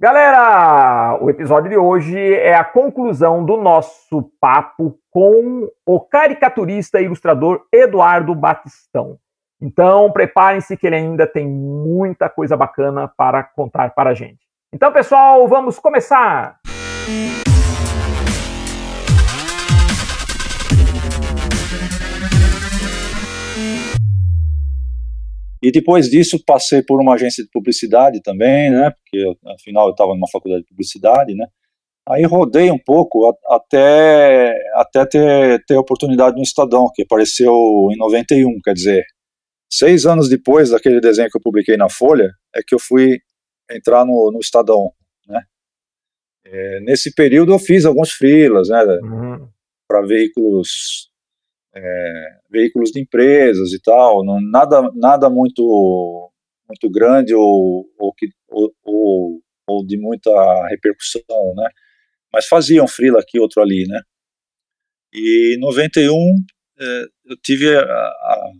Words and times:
Galera, 0.00 1.18
o 1.20 1.28
episódio 1.28 1.68
de 1.68 1.76
hoje 1.76 2.16
é 2.16 2.54
a 2.54 2.62
conclusão 2.62 3.44
do 3.44 3.56
nosso 3.56 4.30
papo 4.40 4.96
com 5.10 5.68
o 5.84 5.98
caricaturista 5.98 7.00
e 7.00 7.04
ilustrador 7.06 7.62
Eduardo 7.72 8.32
Batistão. 8.32 9.18
Então, 9.60 10.12
preparem-se 10.12 10.76
que 10.76 10.86
ele 10.86 10.94
ainda 10.94 11.26
tem 11.26 11.48
muita 11.48 12.28
coisa 12.30 12.56
bacana 12.56 13.08
para 13.08 13.42
contar 13.42 13.92
para 13.92 14.10
a 14.10 14.14
gente. 14.14 14.38
Então, 14.72 14.92
pessoal, 14.92 15.48
vamos 15.48 15.80
começar! 15.80 16.60
E 25.62 25.72
depois 25.72 26.08
disso 26.08 26.42
passei 26.44 26.82
por 26.82 27.00
uma 27.00 27.14
agência 27.14 27.42
de 27.42 27.50
publicidade 27.50 28.22
também, 28.22 28.70
né? 28.70 28.90
Porque 28.90 29.36
afinal 29.54 29.86
eu 29.86 29.92
estava 29.92 30.14
numa 30.14 30.28
faculdade 30.30 30.62
de 30.62 30.68
publicidade, 30.68 31.34
né? 31.34 31.46
Aí 32.08 32.24
rodei 32.24 32.70
um 32.70 32.78
pouco 32.78 33.36
até 33.46 34.54
até 34.74 35.04
ter, 35.04 35.64
ter 35.66 35.76
oportunidade 35.76 36.36
no 36.36 36.42
Estadão, 36.42 36.90
que 36.94 37.02
apareceu 37.02 37.52
em 37.92 37.96
91, 37.98 38.60
quer 38.64 38.72
dizer, 38.72 39.04
seis 39.70 40.06
anos 40.06 40.28
depois 40.28 40.70
daquele 40.70 41.00
desenho 41.00 41.28
que 41.28 41.36
eu 41.36 41.42
publiquei 41.42 41.76
na 41.76 41.90
Folha, 41.90 42.30
é 42.54 42.60
que 42.66 42.74
eu 42.74 42.78
fui 42.78 43.18
entrar 43.70 44.04
no, 44.06 44.30
no 44.32 44.38
Estadão, 44.38 44.90
né? 45.26 45.42
É, 46.46 46.80
nesse 46.80 47.14
período 47.14 47.52
eu 47.52 47.58
fiz 47.58 47.84
alguns 47.84 48.12
freelas, 48.12 48.68
né? 48.68 48.82
Uhum. 49.02 49.48
Para 49.88 50.02
veículos 50.02 51.10
é, 51.74 52.38
veículos 52.50 52.90
de 52.90 53.00
empresas 53.00 53.72
e 53.72 53.80
tal, 53.80 54.24
não, 54.24 54.40
nada, 54.40 54.90
nada 54.94 55.30
muito, 55.30 56.32
muito 56.68 56.90
grande 56.90 57.34
ou, 57.34 57.86
ou, 57.98 58.12
que, 58.14 58.28
ou, 58.48 58.72
ou, 58.84 59.42
ou, 59.68 59.86
de 59.86 59.98
muita 59.98 60.30
repercussão, 60.68 61.54
né? 61.56 61.68
Mas 62.32 62.46
faziam 62.46 62.86
freela 62.86 63.20
aqui, 63.20 63.38
outro 63.38 63.62
ali, 63.62 63.86
né? 63.88 64.00
E 65.12 65.56
em 65.56 65.60
91 65.60 66.14
é, 66.80 67.02
eu 67.26 67.36
tive 67.42 67.76
a, 67.76 67.82
a, 67.82 68.52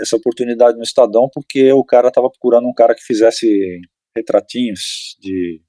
essa 0.00 0.16
oportunidade 0.16 0.76
no 0.76 0.82
Estadão 0.84 1.28
porque 1.32 1.72
o 1.72 1.84
cara 1.84 2.08
estava 2.08 2.30
procurando 2.30 2.68
um 2.68 2.74
cara 2.74 2.94
que 2.94 3.02
fizesse 3.02 3.80
retratinhos 4.16 5.16
de 5.20 5.62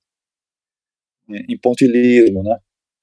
em 1.29 1.57
pontilhismo, 1.59 2.41
né? 2.41 2.57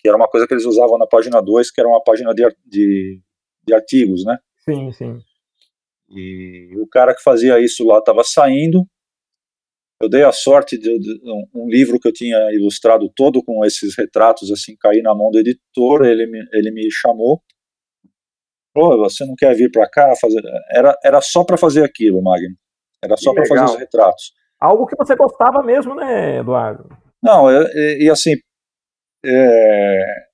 Que 0.05 0.09
era 0.09 0.19
uma 0.19 0.29
coisa 0.29 0.47
que 0.47 0.53
eles 0.53 0.67
usavam 0.67 0.99
na 0.99 1.07
página 1.07 1.41
2, 1.41 1.71
que 1.71 1.81
era 1.81 1.89
uma 1.89 2.03
página 2.05 2.35
de, 2.35 2.47
de, 2.67 3.23
de 3.67 3.75
artigos, 3.75 4.23
né? 4.23 4.37
Sim, 4.63 4.93
sim. 4.93 5.19
E 6.11 6.77
o 6.77 6.87
cara 6.87 7.15
que 7.15 7.23
fazia 7.23 7.59
isso 7.59 7.87
lá 7.87 7.99
estava 7.99 8.23
saindo. 8.23 8.87
Eu 10.03 10.11
dei 10.11 10.23
a 10.23 10.31
sorte 10.31 10.77
de, 10.77 10.99
de, 10.99 11.21
um 11.55 11.67
livro 11.67 11.99
que 11.99 12.07
eu 12.07 12.13
tinha 12.13 12.37
ilustrado 12.53 13.11
todo 13.17 13.43
com 13.43 13.65
esses 13.65 13.97
retratos 13.97 14.53
assim 14.53 14.77
cair 14.77 15.01
na 15.01 15.15
mão 15.15 15.31
do 15.31 15.39
editor. 15.39 16.05
Ele 16.05 16.27
me, 16.27 16.47
ele 16.53 16.71
me 16.71 16.87
chamou. 16.91 17.41
Pô, 18.75 18.99
você 18.99 19.25
não 19.25 19.35
quer 19.35 19.55
vir 19.55 19.71
para 19.71 19.89
cá 19.89 20.13
fazer? 20.21 20.43
Era 20.71 20.95
era 21.03 21.23
só 21.23 21.45
para 21.45 21.57
fazer 21.57 21.83
aquilo, 21.83 22.23
Magno. 22.23 22.55
Era 23.03 23.17
só 23.17 23.33
para 23.33 23.47
fazer 23.47 23.65
os 23.65 23.77
retratos. 23.77 24.35
Algo 24.61 24.87
que 24.87 24.97
você 24.97 25.17
gostava 25.17 25.63
mesmo, 25.63 25.95
né, 25.95 26.41
Eduardo? 26.41 26.95
Não, 27.23 27.51
e, 27.51 28.05
e 28.05 28.11
assim 28.11 28.35
é, 29.25 30.25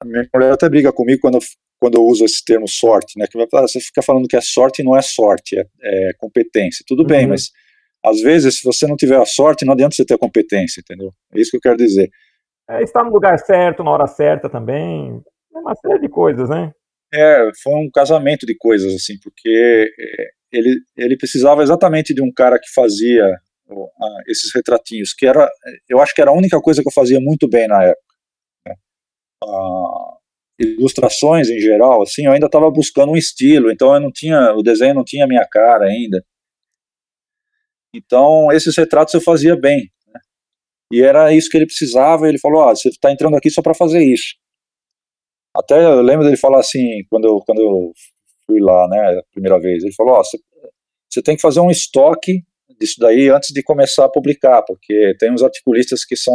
a 0.00 0.04
minha 0.04 0.26
mulher 0.32 0.52
até 0.52 0.68
briga 0.68 0.92
comigo 0.92 1.20
quando, 1.20 1.38
quando 1.78 1.96
eu 1.96 2.02
uso 2.04 2.24
esse 2.24 2.44
termo 2.44 2.66
sorte, 2.66 3.18
né? 3.18 3.26
Que 3.30 3.38
você 3.38 3.80
fica 3.80 4.02
falando 4.02 4.26
que 4.26 4.36
é 4.36 4.40
sorte 4.40 4.80
e 4.80 4.84
não 4.84 4.96
é 4.96 5.02
sorte, 5.02 5.58
é, 5.58 5.64
é 5.82 6.12
competência. 6.18 6.84
Tudo 6.86 7.02
uhum. 7.02 7.08
bem, 7.08 7.26
mas 7.26 7.50
às 8.04 8.20
vezes, 8.20 8.58
se 8.58 8.64
você 8.64 8.86
não 8.86 8.96
tiver 8.96 9.20
a 9.20 9.26
sorte, 9.26 9.64
não 9.64 9.74
adianta 9.74 9.94
você 9.94 10.04
ter 10.04 10.14
a 10.14 10.18
competência, 10.18 10.80
entendeu? 10.80 11.12
É 11.34 11.40
isso 11.40 11.50
que 11.50 11.58
eu 11.58 11.60
quero 11.60 11.76
dizer. 11.76 12.08
É, 12.68 12.82
estar 12.82 13.04
no 13.04 13.10
lugar 13.10 13.38
certo, 13.38 13.84
na 13.84 13.90
hora 13.90 14.06
certa 14.06 14.48
também. 14.48 15.20
É 15.54 15.58
uma 15.58 15.74
série 15.74 16.00
de 16.00 16.08
coisas, 16.08 16.48
né? 16.48 16.72
É, 17.12 17.50
foi 17.62 17.74
um 17.74 17.90
casamento 17.92 18.46
de 18.46 18.56
coisas, 18.56 18.94
assim, 18.94 19.14
porque 19.22 19.92
é, 19.98 20.30
ele, 20.52 20.76
ele 20.96 21.16
precisava 21.16 21.62
exatamente 21.62 22.14
de 22.14 22.22
um 22.22 22.32
cara 22.32 22.58
que 22.58 22.72
fazia 22.72 23.36
esses 24.26 24.52
retratinhos, 24.52 25.12
que 25.12 25.26
era, 25.26 25.48
eu 25.88 26.00
acho 26.00 26.12
que 26.12 26.20
era 26.20 26.30
a 26.30 26.34
única 26.34 26.60
coisa 26.60 26.82
que 26.82 26.88
eu 26.88 26.92
fazia 26.92 27.20
muito 27.20 27.48
bem 27.48 27.68
na 27.68 27.84
época 27.84 28.09
uh, 29.44 30.18
ilustrações 30.58 31.48
em 31.48 31.58
geral, 31.58 32.02
assim, 32.02 32.26
eu 32.26 32.32
ainda 32.32 32.46
estava 32.46 32.70
buscando 32.70 33.12
um 33.12 33.16
estilo, 33.16 33.70
então 33.70 33.94
eu 33.94 34.00
não 34.00 34.12
tinha, 34.12 34.52
o 34.54 34.62
desenho 34.62 34.94
não 34.94 35.04
tinha 35.04 35.26
minha 35.26 35.46
cara 35.46 35.86
ainda. 35.86 36.24
Então, 37.94 38.52
esses 38.52 38.76
retratos 38.76 39.14
eu 39.14 39.20
fazia 39.20 39.56
bem. 39.56 39.90
Né? 40.06 40.20
E 40.92 41.02
era 41.02 41.32
isso 41.34 41.48
que 41.50 41.56
ele 41.56 41.66
precisava, 41.66 42.28
ele 42.28 42.38
falou, 42.38 42.62
ah, 42.62 42.74
você 42.74 42.88
está 42.88 43.10
entrando 43.10 43.36
aqui 43.36 43.50
só 43.50 43.62
para 43.62 43.74
fazer 43.74 44.02
isso. 44.04 44.34
Até 45.56 45.84
eu 45.84 46.00
lembro 46.00 46.24
dele 46.24 46.36
falar 46.36 46.60
assim, 46.60 47.04
quando 47.08 47.24
eu, 47.24 47.40
quando 47.40 47.60
eu 47.60 47.92
fui 48.46 48.60
lá, 48.60 48.86
né, 48.88 49.18
a 49.18 49.22
primeira 49.32 49.58
vez, 49.58 49.82
ele 49.82 49.94
falou, 49.94 50.14
ó, 50.14 50.20
oh, 50.20 50.24
você 50.24 51.22
tem 51.22 51.34
que 51.34 51.42
fazer 51.42 51.60
um 51.60 51.70
estoque 51.70 52.44
disso 52.78 52.96
daí 53.00 53.28
antes 53.28 53.52
de 53.52 53.62
começar 53.62 54.04
a 54.04 54.10
publicar, 54.10 54.62
porque 54.62 55.14
tem 55.18 55.32
uns 55.32 55.42
articulistas 55.42 56.04
que 56.04 56.16
são 56.16 56.34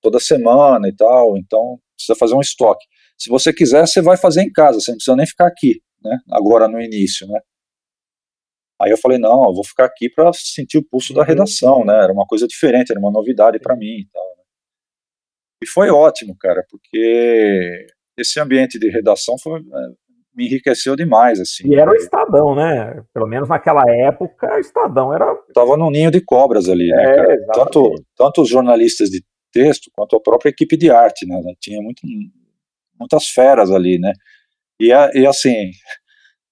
toda 0.00 0.18
semana 0.18 0.88
e 0.88 0.96
tal, 0.96 1.36
então 1.36 1.78
precisa 2.00 2.18
fazer 2.18 2.34
um 2.34 2.40
estoque. 2.40 2.84
Se 3.18 3.28
você 3.28 3.52
quiser, 3.52 3.86
você 3.86 4.00
vai 4.00 4.16
fazer 4.16 4.42
em 4.42 4.50
casa, 4.50 4.80
você 4.80 4.90
não 4.90 4.96
precisa 4.96 5.16
nem 5.16 5.26
ficar 5.26 5.46
aqui, 5.46 5.80
né? 6.02 6.18
Agora 6.30 6.66
no 6.66 6.80
início, 6.80 7.26
né? 7.26 7.40
Aí 8.80 8.90
eu 8.90 8.96
falei, 8.96 9.18
não, 9.18 9.44
eu 9.44 9.54
vou 9.54 9.64
ficar 9.64 9.84
aqui 9.84 10.08
para 10.08 10.32
sentir 10.32 10.78
o 10.78 10.84
pulso 10.88 11.12
da 11.12 11.22
redação, 11.22 11.84
né? 11.84 11.94
Era 12.02 12.12
uma 12.12 12.26
coisa 12.26 12.46
diferente, 12.46 12.90
era 12.90 12.98
uma 12.98 13.12
novidade 13.12 13.58
para 13.58 13.76
mim 13.76 14.00
e 14.00 14.08
tal. 14.10 14.24
Né? 14.38 14.42
E 15.62 15.66
foi 15.66 15.90
ótimo, 15.90 16.34
cara, 16.38 16.64
porque 16.70 17.86
esse 18.18 18.40
ambiente 18.40 18.78
de 18.78 18.88
redação 18.88 19.36
foi, 19.38 19.60
é, 19.60 19.86
me 20.34 20.46
enriqueceu 20.46 20.96
demais, 20.96 21.38
assim. 21.38 21.68
E 21.68 21.74
era 21.74 21.90
o 21.90 21.94
Estadão, 21.94 22.54
né? 22.54 23.02
Pelo 23.12 23.26
menos 23.26 23.50
naquela 23.50 23.82
época, 23.86 24.54
o 24.56 24.58
Estadão 24.58 25.12
era... 25.12 25.26
Tava 25.52 25.76
num 25.76 25.90
ninho 25.90 26.10
de 26.10 26.22
cobras 26.22 26.66
ali, 26.66 26.88
né, 26.88 27.16
é, 27.18 27.36
Tanto, 27.52 27.92
tanto 28.16 28.40
os 28.40 28.48
jornalistas 28.48 29.10
de 29.10 29.22
texto 29.52 29.90
quanto 29.94 30.16
a 30.16 30.20
própria 30.20 30.50
equipe 30.50 30.76
de 30.76 30.90
arte, 30.90 31.26
né? 31.26 31.40
Tinha 31.60 31.80
muito, 31.82 32.02
muitas 32.98 33.28
feras 33.28 33.70
ali, 33.70 33.98
né? 33.98 34.12
E, 34.80 34.88
e 34.88 35.26
assim, 35.26 35.70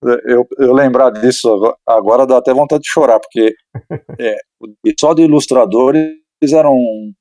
eu, 0.27 0.47
eu 0.59 0.73
lembrar 0.73 1.11
disso 1.11 1.77
agora 1.87 2.27
dá 2.27 2.39
até 2.39 2.53
vontade 2.53 2.83
de 2.83 2.91
chorar, 2.91 3.19
porque 3.21 3.55
é, 4.21 4.37
só 4.99 5.15
de 5.15 5.23
ilustradores 5.23 6.13
eram, 6.53 6.77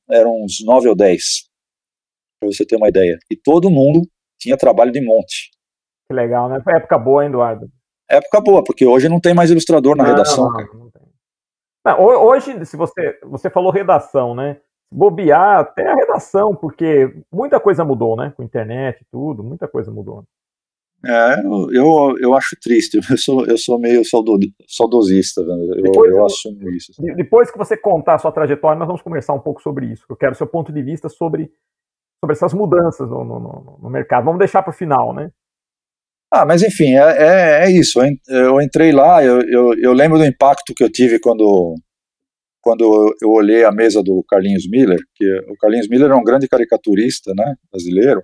eram 0.09 0.31
uns 0.43 0.57
nove 0.65 0.87
ou 0.87 0.95
dez, 0.95 1.47
para 2.39 2.51
você 2.51 2.65
ter 2.65 2.75
uma 2.75 2.89
ideia. 2.89 3.17
E 3.31 3.35
todo 3.35 3.69
mundo 3.69 4.01
tinha 4.39 4.57
trabalho 4.57 4.91
de 4.91 5.01
monte. 5.01 5.51
Que 6.07 6.15
legal, 6.15 6.49
né? 6.49 6.61
Época 6.69 6.97
boa, 6.97 7.23
hein, 7.23 7.29
Eduardo? 7.29 7.69
Época 8.09 8.39
boa, 8.39 8.63
porque 8.63 8.85
hoje 8.85 9.09
não 9.09 9.19
tem 9.19 9.33
mais 9.33 9.51
ilustrador 9.51 9.95
na 9.95 10.03
não, 10.03 10.11
redação. 10.11 10.49
Não, 10.49 10.91
não, 11.85 11.99
hoje, 11.99 12.65
se 12.65 12.77
você, 12.77 13.19
você 13.23 13.49
falou 13.49 13.71
redação, 13.71 14.33
né? 14.33 14.61
Bobear 14.91 15.59
até 15.59 15.87
a 15.87 15.95
redação, 15.95 16.55
porque 16.55 17.13
muita 17.31 17.59
coisa 17.59 17.83
mudou, 17.83 18.15
né? 18.15 18.33
Com 18.35 18.43
internet 18.43 19.05
tudo, 19.11 19.43
muita 19.43 19.67
coisa 19.67 19.91
mudou. 19.91 20.23
É, 21.05 21.41
eu, 21.71 22.15
eu 22.19 22.33
acho 22.33 22.55
triste, 22.61 22.97
eu 23.09 23.17
sou, 23.17 23.45
eu 23.45 23.57
sou 23.57 23.79
meio 23.79 24.01
saudosista, 24.03 25.43
né? 25.43 25.53
eu, 25.77 25.83
depois, 25.83 26.11
eu 26.11 26.25
assumo 26.25 26.69
isso. 26.71 26.91
Assim. 26.91 27.13
Depois 27.15 27.51
que 27.51 27.57
você 27.57 27.77
contar 27.77 28.15
a 28.15 28.17
sua 28.17 28.31
trajetória, 28.31 28.79
nós 28.79 28.87
vamos 28.87 29.01
conversar 29.01 29.33
um 29.33 29.39
pouco 29.39 29.61
sobre 29.61 29.87
isso. 29.87 30.05
Eu 30.09 30.15
quero 30.15 30.35
seu 30.35 30.47
ponto 30.47 30.71
de 30.71 30.81
vista 30.81 31.07
sobre, 31.07 31.51
sobre 32.23 32.33
essas 32.33 32.53
mudanças 32.53 33.07
no, 33.09 33.23
no, 33.23 33.79
no 33.81 33.89
mercado. 33.89 34.25
Vamos 34.25 34.39
deixar 34.39 34.63
para 34.63 34.71
o 34.71 34.75
final, 34.75 35.13
né? 35.13 35.29
Ah, 36.31 36.45
mas 36.45 36.61
enfim, 36.61 36.95
é, 36.95 36.99
é, 36.99 37.65
é, 37.65 37.71
isso. 37.71 37.99
Eu 38.27 38.59
entrei 38.59 38.91
lá, 38.91 39.23
eu, 39.23 39.39
eu, 39.43 39.73
eu 39.75 39.93
lembro 39.93 40.17
do 40.17 40.25
impacto 40.25 40.73
que 40.75 40.83
eu 40.83 40.91
tive 40.91 41.19
quando, 41.19 41.75
quando 42.67 43.15
eu 43.21 43.29
olhei 43.29 43.63
a 43.63 43.71
mesa 43.71 44.03
do 44.03 44.21
Carlinhos 44.27 44.67
Miller, 44.69 44.99
que 45.15 45.23
o 45.49 45.55
Carlinhos 45.55 45.87
Miller 45.87 46.11
é 46.11 46.15
um 46.15 46.23
grande 46.23 46.49
caricaturista, 46.49 47.31
né, 47.33 47.55
brasileiro, 47.71 48.21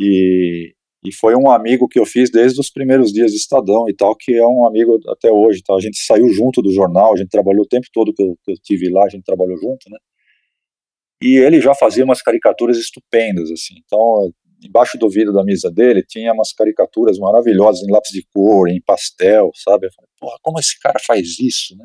e, 0.00 0.72
e 1.04 1.12
foi 1.12 1.34
um 1.34 1.50
amigo 1.50 1.88
que 1.88 1.98
eu 1.98 2.06
fiz 2.06 2.30
desde 2.30 2.60
os 2.60 2.70
primeiros 2.70 3.12
dias 3.12 3.32
de 3.32 3.38
Estadão 3.38 3.88
e 3.88 3.96
tal, 3.96 4.14
que 4.14 4.36
é 4.36 4.46
um 4.46 4.68
amigo 4.68 5.00
até 5.08 5.32
hoje, 5.32 5.64
tá? 5.64 5.74
a 5.74 5.80
gente 5.80 5.98
saiu 5.98 6.28
junto 6.28 6.62
do 6.62 6.70
jornal, 6.70 7.12
a 7.12 7.16
gente 7.16 7.28
trabalhou 7.28 7.64
o 7.64 7.68
tempo 7.68 7.88
todo 7.92 8.14
que 8.14 8.22
eu, 8.22 8.38
que 8.44 8.52
eu 8.52 8.56
tive 8.62 8.88
lá, 8.88 9.04
a 9.04 9.08
gente 9.08 9.24
trabalhou 9.24 9.56
junto, 9.56 9.90
né, 9.90 9.98
e 11.20 11.36
ele 11.38 11.60
já 11.60 11.74
fazia 11.74 12.04
umas 12.04 12.22
caricaturas 12.22 12.78
estupendas, 12.78 13.50
assim, 13.50 13.74
então 13.84 14.30
embaixo 14.62 14.96
do 14.96 15.10
vidro 15.10 15.32
da 15.32 15.42
mesa 15.42 15.72
dele 15.72 16.04
tinha 16.06 16.32
umas 16.32 16.52
caricaturas 16.52 17.18
maravilhosas 17.18 17.82
em 17.82 17.90
lápis 17.90 18.12
de 18.12 18.24
cor, 18.32 18.68
em 18.68 18.80
pastel, 18.80 19.50
sabe? 19.54 19.86
Eu 19.86 19.90
falei, 19.92 20.08
porra, 20.18 20.36
como 20.40 20.58
esse 20.58 20.80
cara 20.80 20.98
faz 21.04 21.38
isso, 21.40 21.76
né? 21.76 21.84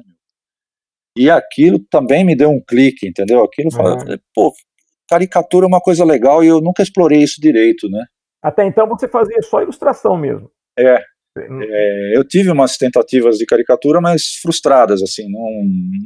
E 1.17 1.29
aquilo 1.29 1.79
também 1.89 2.25
me 2.25 2.35
deu 2.35 2.49
um 2.49 2.61
clique, 2.61 3.07
entendeu? 3.07 3.43
Aquilo, 3.43 3.69
uhum. 3.73 4.17
pô, 4.33 4.53
caricatura 5.09 5.65
é 5.65 5.67
uma 5.67 5.81
coisa 5.81 6.05
legal 6.05 6.43
e 6.43 6.47
eu 6.47 6.61
nunca 6.61 6.81
explorei 6.81 7.21
isso 7.21 7.41
direito, 7.41 7.89
né? 7.89 8.05
Até 8.41 8.65
então 8.65 8.87
você 8.87 9.07
fazia 9.07 9.41
só 9.41 9.61
ilustração 9.61 10.17
mesmo. 10.17 10.49
É, 10.77 11.03
é, 11.37 12.17
eu 12.17 12.25
tive 12.25 12.49
umas 12.49 12.77
tentativas 12.77 13.37
de 13.37 13.45
caricatura, 13.45 13.99
mas 14.01 14.35
frustradas, 14.41 15.01
assim, 15.01 15.29
não, 15.29 15.41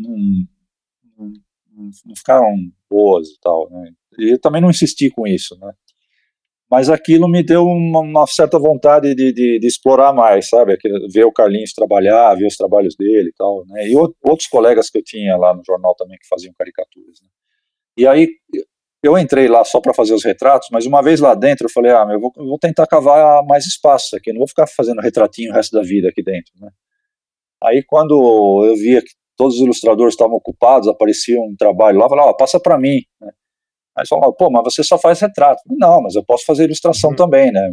não, 0.02 1.34
não 2.06 2.16
ficaram 2.16 2.48
boas 2.90 3.28
e 3.30 3.40
tal, 3.42 3.70
né? 3.70 3.92
E 4.18 4.34
eu 4.34 4.40
também 4.40 4.62
não 4.62 4.70
insisti 4.70 5.10
com 5.10 5.28
isso, 5.28 5.58
né? 5.60 5.72
Mas 6.70 6.90
aquilo 6.90 7.30
me 7.30 7.44
deu 7.44 7.64
uma, 7.64 8.00
uma 8.00 8.28
certa 8.28 8.58
vontade 8.58 9.14
de, 9.14 9.32
de, 9.32 9.60
de, 9.60 9.68
explorar 9.68 10.12
mais, 10.12 10.50
sabe? 10.50 10.76
Ver 11.12 11.24
o 11.26 11.32
Carlinhos 11.32 11.74
trabalhar, 11.74 12.34
ver 12.36 12.48
os 12.48 12.58
trabalhos 12.58 12.96
dele 12.96 13.30
e 13.30 13.34
tal, 13.34 13.64
né? 13.68 13.88
E 13.88 13.96
outros 13.96 14.48
colegas 14.48 14.90
que 14.90 14.98
eu 14.98 15.04
tinha 15.04 15.38
lá 15.38 15.54
no 15.54 15.62
jornal 15.64 15.96
também 15.96 16.18
que 16.18 16.28
faziam 16.28 16.54
caricaturas, 16.58 17.20
né? 17.22 17.30
E 17.98 18.08
aí 18.08 18.28
eu 19.04 19.18
entrei 19.18 19.48
lá 19.48 19.64
só 19.64 19.80
para 19.80 19.94
fazer 19.94 20.16
os 20.16 20.24
retratos, 20.24 20.68
mas 20.72 20.88
uma 20.88 21.02
vez 21.04 21.20
lá 21.20 21.36
dentro 21.36 21.68
eu 21.68 21.72
falei, 21.72 21.92
ah, 21.92 22.08
eu 22.10 22.20
vou, 22.20 22.32
eu 22.36 22.46
vou 22.46 22.58
tentar 22.58 22.88
cavar 22.88 23.44
mais 23.46 23.66
espaço 23.66 24.16
aqui, 24.16 24.34
não 24.34 24.40
vou 24.40 24.48
ficar 24.48 24.66
fazendo 24.68 25.00
retratinho 25.02 25.52
o 25.52 25.54
resto 25.54 25.74
da 25.74 25.84
vida 25.84 26.10
aqui 26.10 26.24
dentro, 26.24 26.52
né? 26.60 26.70
Aí 27.64 27.84
quando 27.84 28.66
eu 28.66 28.76
via 28.76 29.02
que 29.02 29.12
todos 29.38 29.56
os 29.56 29.62
ilustradores 29.62 30.14
estavam 30.14 30.36
ocupados, 30.36 30.88
aparecia 30.88 31.40
um 31.40 31.56
trabalho 31.58 32.00
lá, 32.00 32.06
eu 32.06 32.10
falava, 32.10 32.32
ah, 32.32 32.36
passa 32.36 32.60
para 32.60 32.80
mim, 32.80 33.02
né? 33.22 33.32
Aí 33.96 34.02
eles 34.02 34.10
falavam, 34.10 34.34
pô, 34.34 34.50
mas 34.52 34.64
você 34.64 34.84
só 34.84 34.98
faz 34.98 35.20
retrato. 35.22 35.62
Não, 35.68 36.02
mas 36.02 36.16
eu 36.16 36.24
posso 36.26 36.46
fazer 36.46 36.66
ilustração 36.66 37.12
uhum. 37.12 37.16
também, 37.16 37.52
né? 37.52 37.70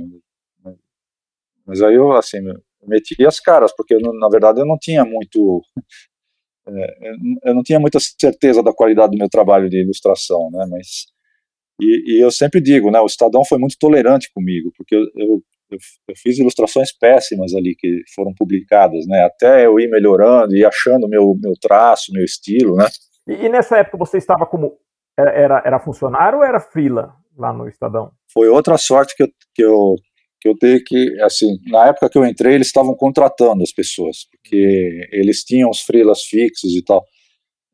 Mas 1.66 1.80
aí 1.80 1.94
eu, 1.94 2.12
assim, 2.12 2.38
meti 2.86 3.24
as 3.26 3.40
caras, 3.40 3.72
porque 3.74 3.94
eu, 3.94 4.00
na 4.00 4.28
verdade 4.28 4.60
eu 4.60 4.66
não 4.66 4.76
tinha 4.78 5.04
muito 5.04 5.62
é, 6.68 7.14
eu 7.44 7.54
não 7.54 7.62
tinha 7.62 7.78
muita 7.78 7.98
certeza 8.00 8.62
da 8.62 8.72
qualidade 8.72 9.12
do 9.12 9.18
meu 9.18 9.28
trabalho 9.28 9.68
de 9.68 9.80
ilustração, 9.82 10.50
né, 10.50 10.66
mas 10.68 11.06
e, 11.80 12.16
e 12.16 12.20
eu 12.22 12.30
sempre 12.30 12.60
digo, 12.60 12.90
né, 12.90 13.00
o 13.00 13.06
Estadão 13.06 13.44
foi 13.44 13.58
muito 13.58 13.76
tolerante 13.78 14.30
comigo, 14.32 14.70
porque 14.76 14.94
eu, 14.94 15.04
eu, 15.16 15.42
eu, 15.70 15.78
fiz 16.16 16.38
ilustrações 16.38 16.92
péssimas 16.92 17.54
ali 17.54 17.74
que 17.76 18.02
foram 18.14 18.32
publicadas, 18.34 19.06
né, 19.06 19.24
até 19.24 19.66
eu 19.66 19.78
ir 19.80 19.88
melhorando 19.88 20.54
e 20.54 20.64
achando 20.64 21.08
meu 21.08 21.36
meu 21.40 21.54
traço, 21.60 22.12
meu 22.12 22.24
estilo, 22.24 22.76
né. 22.76 22.86
E, 23.28 23.46
e 23.46 23.48
nessa 23.48 23.78
época 23.78 23.98
você 23.98 24.18
estava 24.18 24.46
como 24.46 24.78
era, 25.30 25.62
era 25.64 25.78
funcionário 25.78 26.38
ou 26.38 26.44
era 26.44 26.60
frila 26.60 27.14
lá 27.36 27.52
no 27.52 27.68
Estadão? 27.68 28.10
Foi 28.32 28.48
outra 28.48 28.76
sorte 28.78 29.14
que 29.16 29.22
eu, 29.22 29.28
que 29.54 29.62
eu 29.64 29.96
que 30.40 30.48
eu 30.48 30.58
tenho 30.58 30.82
que, 30.84 31.20
assim, 31.20 31.56
na 31.68 31.86
época 31.86 32.10
que 32.10 32.18
eu 32.18 32.26
entrei, 32.26 32.56
eles 32.56 32.66
estavam 32.66 32.96
contratando 32.96 33.62
as 33.62 33.70
pessoas, 33.70 34.26
porque 34.28 35.08
eles 35.12 35.44
tinham 35.44 35.70
os 35.70 35.82
freelas 35.82 36.24
fixos 36.24 36.72
e 36.72 36.82
tal, 36.82 37.04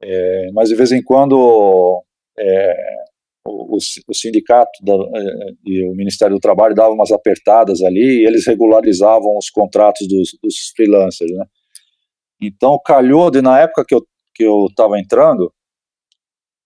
é, 0.03 0.51
mas 0.53 0.69
de 0.69 0.75
vez 0.75 0.93
em 0.93 1.03
quando 1.03 2.05
é, 2.39 2.75
o, 3.47 3.75
o, 3.75 4.15
sindicato 4.15 4.71
da, 4.83 4.93
é, 4.93 5.51
e 5.65 5.89
o 5.89 5.95
Ministério 5.95 6.37
do 6.37 6.41
Trabalho 6.41 6.75
davam 6.75 6.93
umas 6.93 7.11
apertadas 7.11 7.81
ali 7.81 8.21
e 8.21 8.27
eles 8.27 8.47
regularizavam 8.47 9.39
os 9.39 9.49
contratos 9.49 10.07
dos, 10.07 10.37
dos 10.43 10.71
freelancers, 10.77 11.31
né? 11.31 11.47
Então, 12.39 12.79
calhou 12.85 13.31
de, 13.31 13.41
na 13.41 13.61
época 13.61 13.83
que 13.89 13.95
eu 13.95 14.03
que 14.39 14.45
eu 14.45 14.67
estava 14.71 15.01
entrando, 15.01 15.53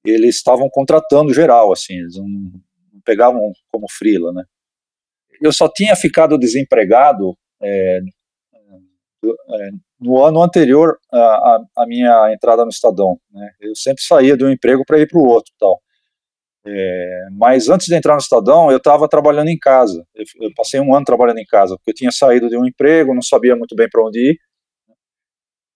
eles 0.05 0.37
estavam 0.37 0.69
contratando 0.71 1.35
geral, 1.35 1.73
assim, 1.73 1.95
eles 1.95 2.17
não, 2.17 2.27
não 2.27 3.01
pegavam 3.05 3.53
como 3.71 3.87
freela, 3.91 4.33
né? 4.33 4.45
eu 5.43 5.53
só 5.53 5.69
tinha 5.69 5.97
ficado 5.97 6.39
desempregado 6.39 7.37
é, 7.61 7.99
é, 9.25 9.71
no 10.01 10.25
ano 10.25 10.43
anterior 10.43 10.97
à, 11.13 11.87
minha 11.87 12.33
entrada 12.33 12.65
no 12.65 12.71
Estadão. 12.71 13.19
Né? 13.31 13.51
Eu 13.61 13.75
sempre 13.75 14.03
saía 14.03 14.37
de 14.37 14.45
um 14.45 14.51
emprego 14.51 14.85
para 14.87 15.01
ir 15.01 15.09
para 15.09 15.19
o 15.19 15.27
outro, 15.27 15.53
tal. 15.59 15.81
É, 16.65 17.27
mas 17.33 17.69
antes 17.69 17.89
de 17.89 17.95
entrar 17.95 18.15
no 18.15 18.21
Estadão, 18.21 18.71
eu 18.71 18.77
estava 18.77 19.09
trabalhando 19.09 19.49
em 19.49 19.59
casa. 19.59 20.07
Eu, 20.15 20.25
eu, 20.43 20.51
passei 20.55 20.81
um 20.81 20.95
ano 20.95 21.05
trabalhando 21.05 21.39
em 21.39 21.47
casa, 21.47 21.77
porque 21.77 21.91
eu 21.91 21.95
tinha 21.95 22.13
saído 22.13 22.49
de 22.49 22.57
um 22.57 22.65
emprego, 22.65 23.15
não 23.15 23.23
sabia 23.23 23.57
muito 23.57 23.75
bem 23.75 23.89
para 23.91 24.05
onde 24.05 24.31
ir. 24.31 24.39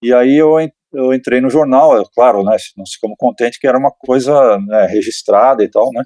E 0.02 0.14
aí 0.14 0.37
eu, 0.37 0.55
eu 0.96 1.12
entrei 1.14 1.40
no 1.40 1.50
jornal, 1.50 2.00
é 2.00 2.02
claro, 2.14 2.43
né, 2.43 2.56
não 2.76 2.84
ficamos 2.87 3.16
contente 3.19 3.60
que 3.60 3.66
era 3.66 3.78
uma 3.78 3.90
coisa 3.90 4.58
né, 4.58 4.87
registrada 4.87 5.62
e 5.62 5.70
tal, 5.70 5.90
né? 5.93 6.02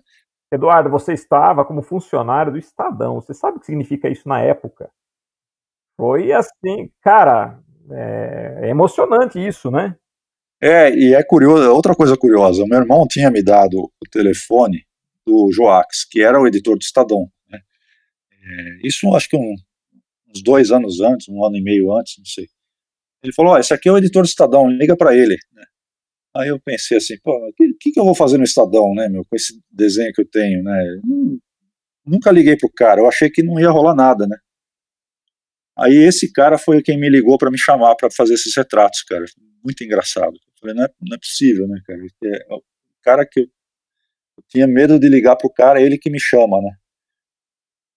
Eduardo, 0.53 0.91
você 0.91 1.13
estava 1.13 1.65
como 1.65 1.81
funcionário 1.81 2.53
do 2.53 2.59
Estadão. 2.59 3.15
Você 3.21 3.33
sabe 3.33 3.57
o 3.57 3.61
que 3.61 3.67
significa 3.67 4.09
isso 4.09 4.29
na 4.29 4.41
época? 4.41 4.91
Foi 5.97 6.33
assim, 6.33 6.91
cara, 7.03 7.61
é, 7.91 8.67
é 8.67 8.69
emocionante 8.69 9.39
isso, 9.39 9.71
né? 9.71 9.95
É, 10.61 10.91
e 10.91 11.15
é 11.15 11.23
curioso, 11.23 11.71
outra 11.71 11.95
coisa 11.95 12.17
curiosa, 12.17 12.67
meu 12.67 12.81
irmão 12.81 13.07
tinha 13.09 13.31
me 13.31 13.43
dado 13.43 13.79
o 13.79 14.11
telefone 14.11 14.85
do 15.27 15.51
Joax, 15.53 16.05
que 16.05 16.23
era 16.23 16.39
o 16.39 16.47
editor 16.47 16.77
do 16.77 16.83
Estadão. 16.83 17.31
Né? 17.49 17.61
É, 18.31 18.87
isso 18.87 19.15
acho 19.15 19.29
que 19.29 19.37
um, 19.37 19.55
uns 20.29 20.43
dois 20.43 20.71
anos 20.71 21.01
antes, 21.01 21.29
um 21.29 21.45
ano 21.45 21.57
e 21.57 21.63
meio 21.63 21.97
antes, 21.97 22.19
não 22.19 22.27
sei. 22.27 22.47
Ele 23.23 23.33
falou, 23.33 23.55
oh, 23.55 23.59
esse 23.59 23.75
aqui 23.75 23.89
é 23.89 23.93
o 23.93 23.99
editor 23.99 24.23
do 24.23 24.29
Estadão, 24.29 24.69
liga 24.69 24.97
para 24.97 25.15
ele. 25.15 25.37
Aí 26.35 26.49
eu 26.49 26.61
pensei 26.61 26.97
assim, 26.97 27.19
pô, 27.23 27.33
o 27.33 27.53
que, 27.55 27.91
que, 27.93 28.01
eu 28.01 28.05
vou 28.05 28.15
fazer 28.15 28.39
no 28.39 28.45
Estadão, 28.45 28.95
né, 28.95 29.09
meu, 29.09 29.25
com 29.25 29.37
esse 29.37 29.61
desenho 29.71 30.13
que 30.13 30.23
eu 30.23 30.29
tenho, 30.29 30.63
né? 30.63 31.01
Hum, 31.05 31.39
nunca 32.07 32.31
liguei 32.31 32.57
pro 32.57 32.71
cara, 32.71 33.01
eu 33.01 33.09
achei 33.09 33.29
que 33.29 33.43
não 33.43 33.59
ia 33.59 33.71
rolar 33.71 33.95
nada, 33.95 34.27
né? 34.27 34.37
Aí 35.77 35.97
esse 35.97 36.31
cara 36.33 36.59
foi 36.59 36.83
quem 36.83 36.99
me 36.99 37.09
ligou 37.09 37.39
para 37.39 37.51
me 37.51 37.59
chamar 37.59 37.95
para 37.97 38.11
fazer 38.11 38.35
esses 38.35 38.55
retratos, 38.55 39.03
cara. 39.03 39.25
Muito 39.65 39.83
engraçado. 39.83 40.35
Eu 40.35 40.61
falei, 40.61 40.75
não 40.77 40.85
é, 40.85 40.89
não 41.01 41.17
é 41.17 41.19
possível, 41.19 41.67
né, 41.67 41.81
cara? 41.87 42.01
É, 42.25 42.55
o 42.55 42.63
cara 43.03 43.27
que 43.27 43.41
eu, 43.41 43.45
eu 43.45 44.45
tinha 44.49 44.67
medo 44.67 44.99
de 44.99 45.09
ligar 45.09 45.37
pro 45.37 45.53
cara, 45.53 45.81
é 45.81 45.85
ele 45.85 45.99
que 45.99 46.11
me 46.11 46.21
chama, 46.21 46.61
né? 46.61 46.71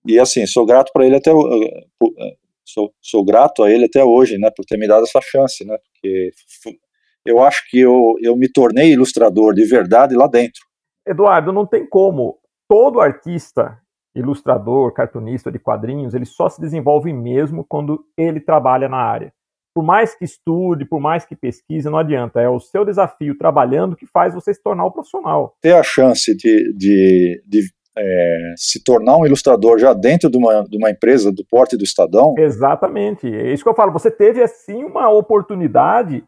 E 0.06 0.20
assim, 0.20 0.46
sou 0.46 0.66
grato 0.66 0.92
para 0.94 1.06
ele 1.06 1.16
até 1.16 1.32
sou, 2.66 2.94
sou 3.02 3.24
grato 3.24 3.64
a 3.64 3.72
ele 3.72 3.86
até 3.86 4.04
hoje, 4.04 4.38
né, 4.38 4.50
por 4.56 4.66
ter 4.66 4.78
me 4.78 4.88
dado 4.88 5.04
essa 5.04 5.20
chance, 5.22 5.66
né? 5.66 5.78
Porque 5.78 6.32
eu 7.26 7.42
acho 7.42 7.64
que 7.70 7.80
eu, 7.80 8.16
eu 8.22 8.36
me 8.36 8.52
tornei 8.52 8.94
ilustrador 8.94 9.54
de 9.54 9.66
verdade 9.66 10.16
lá 10.16 10.28
dentro. 10.28 10.62
Eduardo, 11.08 11.52
não 11.52 11.66
tem 11.66 11.88
como. 11.88 12.38
Todo 12.68 13.02
artista, 13.02 13.78
ilustrador, 14.16 14.94
cartunista 14.94 15.52
de 15.52 15.60
quadrinhos, 15.60 16.14
ele 16.14 16.26
só 16.26 16.50
se 16.50 16.60
desenvolve 16.60 17.12
mesmo 17.14 17.66
quando 17.68 18.06
ele 18.18 18.40
trabalha 18.40 18.88
na 18.88 18.98
área. 18.98 19.34
Por 19.76 19.84
mais 19.84 20.16
que 20.16 20.24
estude, 20.24 20.86
por 20.86 21.00
mais 21.00 21.26
que 21.26 21.36
pesquise, 21.36 21.90
não 21.90 21.98
adianta. 21.98 22.40
É 22.40 22.48
o 22.48 22.60
seu 22.60 22.86
desafio 22.86 23.36
trabalhando 23.38 23.96
que 23.96 24.06
faz 24.06 24.34
você 24.34 24.54
se 24.54 24.62
tornar 24.62 24.86
um 24.86 24.92
profissional. 24.92 25.58
Ter 25.62 25.74
a 25.74 25.82
chance 25.82 26.36
de, 26.38 26.74
de, 26.74 27.44
de 27.48 27.64
é, 27.98 28.54
se 28.58 28.84
tornar 28.84 29.18
um 29.18 29.26
ilustrador 29.26 29.78
já 29.78 29.94
dentro 29.94 30.30
de 30.30 30.38
uma, 30.38 30.64
de 30.64 30.78
uma 30.78 30.90
empresa 30.90 31.32
do 31.32 31.46
porte 31.46 31.78
do 31.78 31.84
Estadão. 31.84 32.34
Exatamente. 32.38 33.28
É 33.28 33.54
isso 33.54 33.64
que 33.64 33.70
eu 33.70 33.76
falo. 33.76 33.92
Você 33.92 34.10
teve, 34.10 34.42
assim, 34.42 34.84
uma 34.84 35.10
oportunidade 35.10 36.24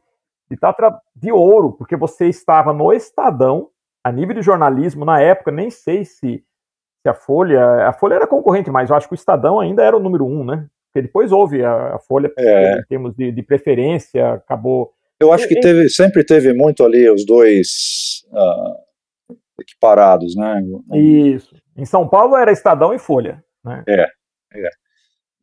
de, 0.49 0.57
tatra, 0.57 0.99
de 1.15 1.31
ouro, 1.31 1.73
porque 1.73 1.95
você 1.95 2.27
estava 2.27 2.71
no 2.71 2.93
Estadão, 2.93 3.69
a 4.03 4.11
nível 4.11 4.35
de 4.35 4.41
jornalismo, 4.41 5.03
na 5.03 5.19
época, 5.19 5.51
nem 5.51 5.71
sei 5.71 6.05
se, 6.05 6.43
se 7.01 7.09
a 7.09 7.13
Folha. 7.13 7.87
A 7.87 7.93
Folha 7.93 8.15
era 8.15 8.27
concorrente, 8.27 8.69
mas 8.69 8.89
eu 8.89 8.95
acho 8.95 9.07
que 9.07 9.13
o 9.13 9.15
Estadão 9.15 9.59
ainda 9.59 9.83
era 9.83 9.97
o 9.97 9.99
número 9.99 10.25
um, 10.25 10.43
né? 10.43 10.67
Porque 10.93 11.01
depois 11.07 11.31
houve 11.31 11.63
a, 11.63 11.95
a 11.95 11.99
Folha, 11.99 12.31
é. 12.37 12.79
em 12.79 12.83
termos 12.83 13.15
de, 13.15 13.31
de, 13.31 13.43
preferência, 13.43 14.33
acabou. 14.33 14.93
Eu 15.19 15.33
acho 15.33 15.47
que 15.47 15.59
teve, 15.59 15.89
sempre 15.89 16.23
teve 16.23 16.53
muito 16.53 16.83
ali 16.83 17.09
os 17.09 17.25
dois 17.25 18.23
uh, 18.31 18.85
equiparados, 19.59 20.35
né? 20.35 20.61
Isso. 20.93 21.55
Em 21.75 21.85
São 21.85 22.07
Paulo 22.07 22.35
era 22.35 22.51
Estadão 22.51 22.93
e 22.93 22.99
Folha. 22.99 23.43
Né? 23.63 23.83
É, 23.87 24.07
é. 24.53 24.69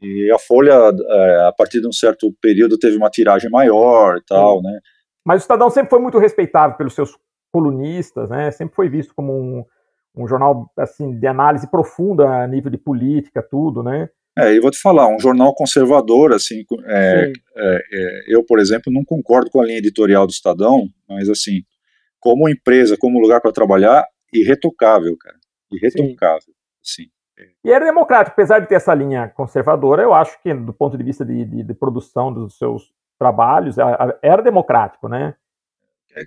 E 0.01 0.31
a 0.33 0.39
Folha, 0.39 0.73
é, 0.73 1.49
a 1.49 1.53
partir 1.57 1.81
de 1.81 1.87
um 1.87 1.93
certo 1.93 2.33
período, 2.41 2.79
teve 2.79 2.97
uma 2.97 3.11
tiragem 3.11 3.51
maior 3.51 4.17
e 4.17 4.25
tal, 4.25 4.59
Sim. 4.59 4.65
né? 4.65 4.81
Mas 5.25 5.43
o 5.43 5.45
Estadão 5.45 5.71
sempre 5.71 5.91
foi 5.91 6.01
muito 6.01 6.19
respeitado 6.19 6.77
pelos 6.77 6.95
seus 6.95 7.17
colunistas, 7.53 8.29
né? 8.29 8.51
Sempre 8.51 8.75
foi 8.75 8.89
visto 8.89 9.15
como 9.15 9.33
um, 9.33 9.65
um 10.17 10.27
jornal 10.27 10.71
assim 10.77 11.19
de 11.19 11.27
análise 11.27 11.71
profunda 11.71 12.27
a 12.29 12.47
nível 12.47 12.71
de 12.71 12.79
política, 12.79 13.47
tudo, 13.49 13.83
né? 13.83 14.09
É, 14.37 14.55
e 14.55 14.61
vou 14.61 14.71
te 14.71 14.81
falar, 14.81 15.09
um 15.09 15.21
jornal 15.21 15.55
conservador, 15.55 16.33
assim, 16.33 16.65
é, 16.87 17.33
é, 17.55 17.77
é, 17.93 18.25
eu, 18.29 18.43
por 18.45 18.59
exemplo, 18.59 18.91
não 18.91 19.05
concordo 19.05 19.51
com 19.51 19.61
a 19.61 19.65
linha 19.65 19.77
editorial 19.77 20.27
do 20.27 20.31
Estadão, 20.31 20.89
mas, 21.07 21.29
assim, 21.29 21.63
como 22.19 22.49
empresa, 22.49 22.97
como 22.99 23.21
lugar 23.21 23.43
para 23.43 23.53
trabalhar, 23.53 24.03
irretocável, 24.33 25.15
cara, 25.19 25.37
irretocável, 25.77 26.55
Sim. 26.83 27.07
E 27.65 27.71
era 27.71 27.85
democrático, 27.85 28.35
apesar 28.35 28.59
de 28.59 28.69
ter 28.69 28.75
essa 28.75 28.95
linha 28.95 29.29
conservadora, 29.29 30.03
eu 30.03 30.13
acho 30.13 30.41
que, 30.43 30.53
do 30.53 30.73
ponto 30.73 30.97
de 30.97 31.03
vista 31.03 31.25
de, 31.25 31.45
de, 31.45 31.63
de 31.63 31.75
produção 31.75 32.33
dos 32.33 32.57
seus 32.59 32.93
trabalhos, 33.19 33.77
era 34.21 34.43
democrático, 34.43 35.09
né? 35.09 35.35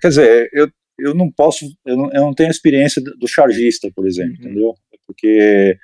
Quer 0.00 0.08
dizer, 0.08 0.50
eu, 0.52 0.68
eu 0.98 1.14
não 1.14 1.30
posso, 1.30 1.66
eu 1.84 1.96
não, 1.96 2.12
eu 2.12 2.20
não 2.22 2.34
tenho 2.34 2.50
experiência 2.50 3.02
do 3.02 3.28
chargista, 3.28 3.88
por 3.94 4.06
exemplo, 4.06 4.34
uhum. 4.40 4.50
entendeu? 4.50 4.74
Porque 5.06 5.78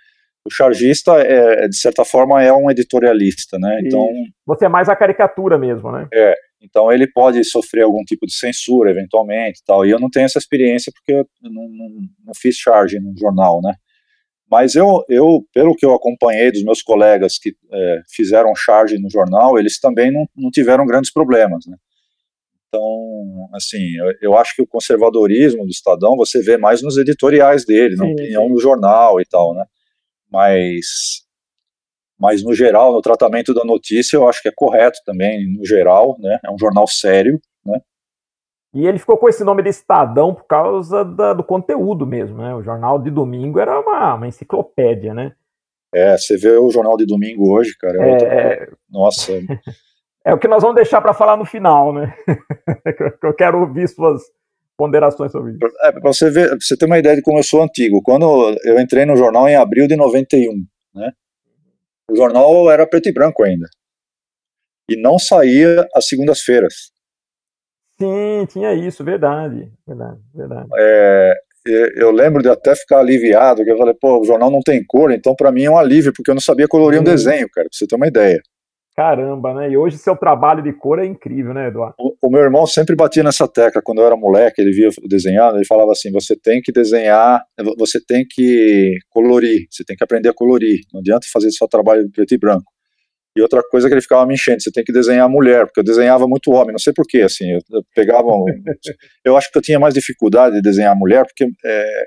o 0.45 0.51
chargista, 0.51 1.13
é, 1.19 1.69
de 1.69 1.77
certa 1.77 2.05
forma, 2.05 2.43
é 2.43 2.53
um 2.53 2.71
editorialista, 2.71 3.59
né? 3.59 3.81
Então 3.85 4.07
você 4.45 4.67
é 4.67 4.69
mais 4.69 4.89
a 4.89 4.97
caricatura 4.97 5.57
mesmo, 5.57 5.93
né? 5.93 6.09
É. 6.13 6.35
Então 6.63 6.93
ele 6.93 7.11
pode 7.11 7.43
sofrer 7.45 7.83
algum 7.83 8.03
tipo 8.05 8.25
de 8.27 8.35
censura, 8.35 8.91
eventualmente, 8.91 9.63
tal. 9.67 9.85
E 9.85 9.91
eu 9.91 9.99
não 9.99 10.09
tenho 10.09 10.27
essa 10.27 10.39
experiência 10.39 10.93
porque 10.93 11.13
eu 11.13 11.51
não, 11.51 11.69
não, 11.69 11.89
não 12.27 12.35
fiz 12.35 12.57
charge 12.57 13.01
no 13.01 13.13
jornal, 13.19 13.61
né? 13.61 13.75
Mas 14.51 14.75
eu, 14.75 15.03
eu, 15.09 15.43
pelo 15.53 15.75
que 15.75 15.85
eu 15.85 15.95
acompanhei 15.95 16.53
dos 16.53 16.63
meus 16.63 16.83
colegas 16.83 17.39
que 17.39 17.55
é, 17.73 18.03
fizeram 18.15 18.55
charge 18.55 18.99
no 18.99 19.11
jornal, 19.11 19.59
eles 19.59 19.81
também 19.81 20.13
não, 20.13 20.27
não 20.37 20.51
tiveram 20.51 20.85
grandes 20.85 21.11
problemas, 21.11 21.65
né? 21.67 21.77
Então, 22.69 23.49
assim, 23.55 23.97
eu, 23.97 24.13
eu, 24.21 24.37
acho 24.37 24.55
que 24.55 24.63
o 24.63 24.67
conservadorismo 24.67 25.65
do 25.65 25.71
Estadão 25.71 26.17
você 26.17 26.43
vê 26.43 26.57
mais 26.57 26.83
nos 26.83 26.97
editoriais 26.97 27.65
dele, 27.65 27.97
na 27.97 28.05
opinião 28.05 28.45
sim. 28.45 28.51
no 28.51 28.61
jornal 28.61 29.21
e 29.21 29.25
tal, 29.25 29.55
né? 29.55 29.65
Mas, 30.31 31.22
mas 32.23 32.45
no 32.45 32.55
geral, 32.55 32.93
no 32.93 33.03
tratamento 33.03 33.53
da 33.53 33.65
notícia, 33.65 34.17
eu 34.17 34.29
acho 34.29 34.41
que 34.41 34.49
é 34.49 34.53
correto 34.55 35.01
também, 35.05 35.45
no 35.53 35.67
geral, 35.67 36.17
né? 36.21 36.39
É 36.45 36.53
um 36.53 36.57
jornal 36.57 36.87
sério, 36.87 37.41
né? 37.67 37.81
E 38.73 38.87
ele 38.87 39.01
ficou 39.01 39.19
com 39.19 39.29
esse 39.29 39.43
nome 39.43 39.61
de 39.61 39.71
Estadão 39.71 40.33
por 40.33 40.47
causa 40.47 41.05
da, 41.05 41.33
do 41.33 41.43
conteúdo 41.43 42.07
mesmo, 42.07 42.39
né? 42.39 42.55
O 42.55 42.63
jornal 42.63 43.01
de 43.01 43.11
domingo 43.11 43.59
era 43.59 43.81
uma, 43.81 44.15
uma 44.15 44.29
enciclopédia, 44.29 45.13
né? 45.13 45.33
É, 45.93 46.17
você 46.17 46.37
vê 46.37 46.53
o 46.53 46.71
jornal 46.71 46.97
de 46.97 47.05
domingo 47.05 47.53
hoje, 47.53 47.77
cara. 47.77 47.99
É, 48.01 48.23
é... 48.23 48.69
Nossa. 48.89 49.33
É 50.25 50.33
o 50.33 50.39
que 50.39 50.47
nós 50.47 50.63
vamos 50.63 50.77
deixar 50.77 51.01
para 51.01 51.13
falar 51.13 51.37
no 51.37 51.45
final, 51.45 51.93
né? 51.93 52.15
eu 53.25 53.35
quero 53.35 53.59
ouvir 53.59 53.89
suas 53.89 54.23
ponderações 54.77 55.33
sobre 55.33 55.51
isso. 55.51 55.59
É, 55.83 55.91
para 55.91 56.13
você 56.13 56.31
ver, 56.31 56.49
pra 56.51 56.59
você 56.61 56.77
ter 56.77 56.87
uma 56.87 57.01
ideia 57.01 57.17
de 57.17 57.23
como 57.23 57.41
eu 57.41 57.43
sou 57.43 57.61
antigo. 57.61 58.01
Quando 58.01 58.25
eu 58.63 58.79
entrei 58.79 59.05
no 59.05 59.17
jornal 59.17 59.49
em 59.49 59.57
abril 59.57 59.89
de 59.89 59.97
91, 59.97 60.65
né? 60.95 61.11
O 62.11 62.17
jornal 62.17 62.71
era 62.71 62.87
preto 62.87 63.09
e 63.09 63.13
branco 63.13 63.43
ainda. 63.43 63.67
E 64.91 65.01
não 65.01 65.19
saía 65.19 65.87
às 65.95 66.07
segundas-feiras. 66.09 66.93
Sim, 67.99 68.47
tinha 68.47 68.75
isso, 68.75 69.05
verdade, 69.05 69.71
verdade, 69.87 70.21
verdade. 70.35 70.69
É, 70.77 71.35
eu 71.97 72.11
lembro 72.11 72.43
de 72.43 72.49
até 72.49 72.75
ficar 72.75 72.99
aliviado, 72.99 73.65
que 73.65 73.71
eu 73.71 73.79
falei, 73.79 73.95
pô, 73.95 74.21
o 74.21 74.25
jornal 74.25 74.51
não 74.51 74.61
tem 74.61 74.85
cor, 74.85 75.13
então 75.13 75.35
para 75.37 75.53
mim 75.53 75.65
é 75.65 75.71
um 75.71 75.79
alívio, 75.79 76.13
porque 76.13 76.31
eu 76.31 76.35
não 76.35 76.41
sabia 76.41 76.67
colorir 76.67 77.01
um 77.01 77.05
desenho, 77.05 77.49
cara, 77.51 77.69
pra 77.69 77.77
você 77.77 77.87
ter 77.87 77.95
uma 77.95 78.09
ideia. 78.09 78.43
Caramba, 78.95 79.55
né? 79.55 79.71
E 79.71 79.77
hoje 79.77 79.97
seu 79.97 80.15
trabalho 80.15 80.63
de 80.63 80.71
cor 80.71 80.99
é 80.99 81.07
incrível, 81.07 81.55
né, 81.55 81.69
Eduardo? 81.69 81.95
O, 81.99 82.15
o, 82.21 82.31
meu 82.31 82.43
irmão 82.43 82.67
sempre 82.67 82.95
batia 82.95 83.23
nessa 83.23 83.49
tecla. 83.49 83.81
Quando 83.83 84.03
eu 84.03 84.07
era 84.07 84.17
moleque, 84.17 84.61
ele 84.61 84.71
via 84.71 84.91
desenhando, 85.09 85.57
ele 85.57 85.65
falava 85.65 85.93
assim: 85.93 86.13
você 86.13 86.37
tem 86.37 86.61
que 86.61 86.71
desenhar, 86.71 87.43
você 87.79 87.99
tem 88.05 88.27
que 88.29 88.95
colorir, 89.09 89.67
você 89.71 89.83
tem 89.83 89.97
que 89.97 90.05
aprender 90.05 90.29
a 90.29 90.35
colorir. 90.35 90.81
Não 90.93 91.01
adianta 91.01 91.27
fazer 91.33 91.51
só 91.53 91.67
trabalho 91.67 92.11
preto 92.13 92.35
e 92.35 92.39
branco. 92.39 92.71
E 93.35 93.41
outra 93.41 93.63
coisa 93.71 93.89
que 93.89 93.95
ele 93.95 94.03
ficava 94.03 94.27
me 94.27 94.35
enchendo, 94.35 94.63
você 94.63 94.71
tem 94.71 94.85
que 94.85 94.93
desenhar 94.93 95.27
mulher, 95.27 95.65
porque 95.65 95.81
eu 95.81 95.85
desenhava 95.85 96.29
muito 96.29 96.51
homem, 96.51 96.73
não 96.73 96.79
sei 96.79 96.93
porquê, 96.93 97.23
assim, 97.23 97.51
eu, 97.51 97.61
eu 97.73 97.83
pegava, 97.95 98.27
um, 98.29 98.45
eu 99.25 99.39
acho 99.39 99.51
que 99.51 99.57
eu 99.57 99.63
tinha 99.63 99.81
mais 99.81 99.95
dificuldade 99.95 100.57
de 100.57 100.61
desenhar 100.61 100.95
mulher, 100.95 101.25
porque 101.25 101.47
é, 101.65 102.05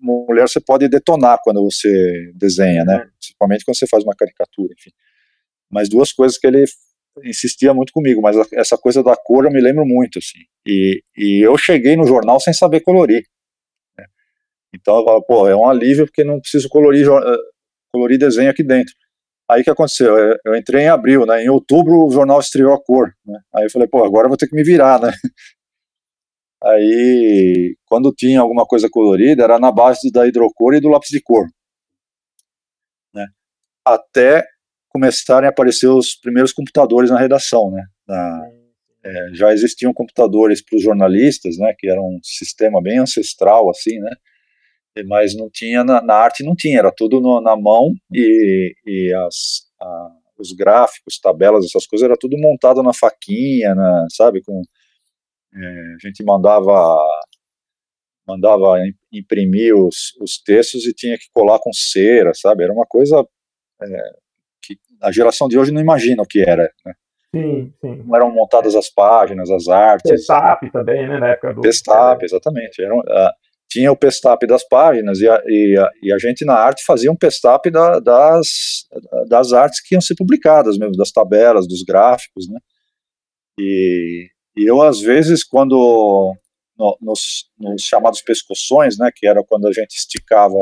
mulher 0.00 0.48
você 0.48 0.60
pode 0.60 0.88
detonar 0.88 1.38
quando 1.44 1.62
você 1.62 2.32
desenha, 2.34 2.84
né, 2.84 2.96
uhum. 2.96 3.10
principalmente 3.16 3.64
quando 3.64 3.78
você 3.78 3.86
faz 3.86 4.02
uma 4.02 4.16
caricatura, 4.16 4.74
enfim 4.76 4.90
mas 5.70 5.88
duas 5.88 6.12
coisas 6.12 6.38
que 6.38 6.46
ele 6.46 6.64
insistia 7.24 7.72
muito 7.72 7.92
comigo, 7.92 8.20
mas 8.20 8.36
essa 8.52 8.76
coisa 8.76 9.02
da 9.02 9.16
cor 9.16 9.44
eu 9.44 9.50
me 9.50 9.60
lembro 9.60 9.86
muito, 9.86 10.18
assim, 10.18 10.40
e, 10.66 11.02
e 11.16 11.40
eu 11.40 11.56
cheguei 11.56 11.96
no 11.96 12.06
jornal 12.06 12.38
sem 12.38 12.52
saber 12.52 12.80
colorir, 12.80 13.24
né? 13.98 14.04
então 14.74 14.98
eu 14.98 15.04
falo, 15.04 15.22
pô, 15.22 15.48
é 15.48 15.56
um 15.56 15.68
alívio 15.68 16.06
porque 16.06 16.24
não 16.24 16.40
preciso 16.40 16.68
colorir, 16.68 17.06
eh, 17.06 17.36
colorir 17.92 18.18
desenho 18.18 18.50
aqui 18.50 18.62
dentro. 18.62 18.94
Aí 19.48 19.62
que 19.62 19.70
aconteceu? 19.70 20.16
Eu 20.44 20.56
entrei 20.56 20.84
em 20.84 20.88
abril, 20.88 21.24
né? 21.24 21.44
Em 21.44 21.48
outubro 21.48 22.04
o 22.04 22.10
jornal 22.10 22.40
estreou 22.40 22.74
a 22.74 22.82
cor, 22.82 23.14
né? 23.24 23.38
Aí 23.54 23.64
eu 23.64 23.70
falei, 23.70 23.86
pô, 23.88 24.04
agora 24.04 24.26
eu 24.26 24.28
vou 24.28 24.36
ter 24.36 24.48
que 24.48 24.56
me 24.56 24.64
virar, 24.64 25.00
né? 25.00 25.12
Aí, 26.62 27.76
quando 27.86 28.12
tinha 28.12 28.40
alguma 28.40 28.66
coisa 28.66 28.88
colorida, 28.90 29.44
era 29.44 29.58
na 29.58 29.70
base 29.70 30.10
da 30.10 30.26
hidrocor 30.26 30.74
e 30.74 30.80
do 30.80 30.88
lápis 30.88 31.10
de 31.10 31.20
cor, 31.22 31.46
né? 33.14 33.26
Até 33.84 34.44
começarem 34.96 35.46
a 35.46 35.50
aparecer 35.50 35.88
os 35.88 36.14
primeiros 36.14 36.54
computadores 36.54 37.10
na 37.10 37.18
redação, 37.18 37.70
né? 37.70 37.84
Na, 38.08 38.48
é, 39.04 39.34
já 39.34 39.52
existiam 39.52 39.92
computadores 39.92 40.64
para 40.64 40.76
os 40.76 40.82
jornalistas, 40.82 41.58
né? 41.58 41.74
Que 41.78 41.86
era 41.88 42.00
um 42.00 42.18
sistema 42.22 42.80
bem 42.82 42.98
ancestral, 42.98 43.68
assim, 43.68 43.98
né? 43.98 44.10
Mas 45.06 45.36
não 45.36 45.50
tinha 45.52 45.84
na, 45.84 46.00
na 46.00 46.14
arte, 46.14 46.42
não 46.42 46.54
tinha, 46.56 46.78
era 46.78 46.90
tudo 46.90 47.20
no, 47.20 47.42
na 47.42 47.54
mão 47.54 47.92
e, 48.10 48.74
e 48.86 49.12
as, 49.14 49.68
a, 49.78 50.08
os 50.38 50.52
gráficos, 50.52 51.20
tabelas, 51.20 51.66
essas 51.66 51.86
coisas, 51.86 52.06
era 52.06 52.16
tudo 52.18 52.38
montado 52.38 52.82
na 52.82 52.94
faquinha, 52.94 53.74
na, 53.74 54.06
sabe? 54.10 54.40
Com 54.42 54.62
é, 55.54 55.94
a 55.94 56.06
gente 56.06 56.24
mandava 56.24 56.96
mandava 58.26 58.78
imprimir 59.12 59.74
os, 59.76 60.14
os 60.20 60.38
textos 60.42 60.84
e 60.86 60.94
tinha 60.94 61.16
que 61.16 61.26
colar 61.32 61.60
com 61.60 61.70
cera, 61.72 62.32
sabe? 62.34 62.64
Era 62.64 62.72
uma 62.72 62.86
coisa 62.86 63.24
é, 63.82 64.25
a 65.02 65.12
geração 65.12 65.48
de 65.48 65.58
hoje 65.58 65.72
não 65.72 65.80
imagina 65.80 66.22
o 66.22 66.26
que 66.26 66.40
era. 66.40 66.70
Né? 66.84 66.94
Sim, 67.34 67.72
sim. 67.80 67.98
Como 67.98 68.16
eram 68.16 68.32
montadas 68.32 68.74
as 68.74 68.88
páginas, 68.88 69.50
as 69.50 69.68
artes. 69.68 70.10
Pestap 70.10 70.70
também, 70.70 71.08
né, 71.08 71.18
na 71.18 71.28
época 71.28 71.54
do... 71.54 71.60
Pestap, 71.60 72.24
exatamente. 72.24 72.82
Era, 72.82 72.94
uh, 72.94 73.32
tinha 73.68 73.90
o 73.92 73.96
pestap 73.96 74.46
das 74.46 74.66
páginas 74.66 75.20
e 75.20 75.28
a, 75.28 75.42
e 75.46 75.78
a, 75.78 75.90
e 76.02 76.12
a 76.12 76.18
gente 76.18 76.44
na 76.44 76.54
arte 76.54 76.84
fazia 76.84 77.10
um 77.10 77.16
pestap 77.16 77.68
da, 77.70 77.98
das, 77.98 78.48
das 79.28 79.52
artes 79.52 79.80
que 79.80 79.94
iam 79.94 80.00
ser 80.00 80.14
publicadas 80.14 80.78
mesmo, 80.78 80.96
das 80.96 81.10
tabelas, 81.10 81.66
dos 81.66 81.82
gráficos, 81.82 82.48
né. 82.48 82.58
E, 83.58 84.28
e 84.56 84.70
eu, 84.70 84.82
às 84.82 85.00
vezes, 85.00 85.42
quando 85.42 86.34
no, 86.78 86.96
nos, 87.00 87.46
nos 87.58 87.82
chamados 87.82 88.22
pescoções, 88.22 88.98
né, 88.98 89.10
que 89.14 89.26
era 89.26 89.42
quando 89.44 89.66
a 89.66 89.72
gente 89.72 89.94
esticava 89.96 90.54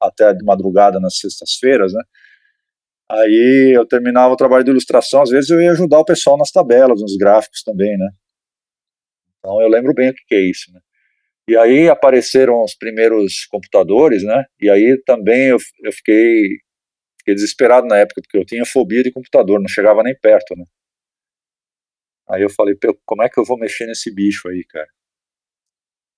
até 0.00 0.32
de 0.32 0.44
madrugada 0.44 0.98
nas 0.98 1.18
sextas-feiras, 1.18 1.92
né, 1.92 2.02
Aí 3.12 3.76
eu 3.76 3.86
terminava 3.86 4.32
o 4.32 4.36
trabalho 4.36 4.64
de 4.64 4.70
ilustração, 4.70 5.20
às 5.20 5.28
vezes 5.28 5.50
eu 5.50 5.60
ia 5.60 5.72
ajudar 5.72 5.98
o 5.98 6.04
pessoal 6.04 6.38
nas 6.38 6.50
tabelas, 6.50 6.98
nos 6.98 7.14
gráficos 7.18 7.62
também, 7.62 7.94
né? 7.98 8.08
Então 9.38 9.60
eu 9.60 9.68
lembro 9.68 9.92
bem 9.92 10.08
o 10.08 10.14
que, 10.14 10.34
é 10.34 10.40
isso, 10.40 10.72
né? 10.72 10.80
E 11.46 11.54
aí 11.54 11.90
apareceram 11.90 12.62
os 12.62 12.74
primeiros 12.74 13.44
computadores, 13.50 14.22
né? 14.22 14.46
E 14.58 14.70
aí 14.70 14.98
também 15.04 15.48
eu, 15.48 15.58
eu 15.84 15.92
fiquei, 15.92 16.42
fiquei 17.18 17.34
desesperado 17.34 17.86
na 17.86 17.98
época, 17.98 18.22
porque 18.22 18.38
eu 18.38 18.46
tinha 18.46 18.64
fobia 18.64 19.02
de 19.02 19.12
computador, 19.12 19.60
não 19.60 19.68
chegava 19.68 20.02
nem 20.02 20.18
perto, 20.18 20.56
né? 20.56 20.64
Aí 22.30 22.40
eu 22.40 22.48
falei, 22.48 22.74
como 23.04 23.22
é 23.22 23.28
que 23.28 23.38
eu 23.38 23.44
vou 23.44 23.58
mexer 23.58 23.86
nesse 23.86 24.14
bicho 24.14 24.48
aí, 24.48 24.64
cara? 24.64 24.88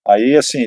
Aí, 0.06 0.36
assim, 0.36 0.66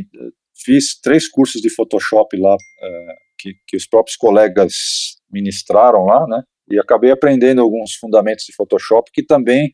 fiz 0.65 1.00
três 1.00 1.29
cursos 1.29 1.62
de 1.62 1.69
Photoshop 1.69 2.36
lá, 2.38 2.57
é, 2.81 3.15
que, 3.38 3.53
que 3.67 3.77
os 3.77 3.88
próprios 3.88 4.15
colegas 4.15 5.17
ministraram 5.32 6.06
lá, 6.06 6.25
né? 6.27 6.44
E 6.70 6.79
acabei 6.79 7.12
aprendendo 7.12 7.62
alguns 7.62 7.94
fundamentos 7.96 8.46
de 8.46 8.53
Photoshop 8.53 9.10
que 9.13 9.24
também 9.24 9.72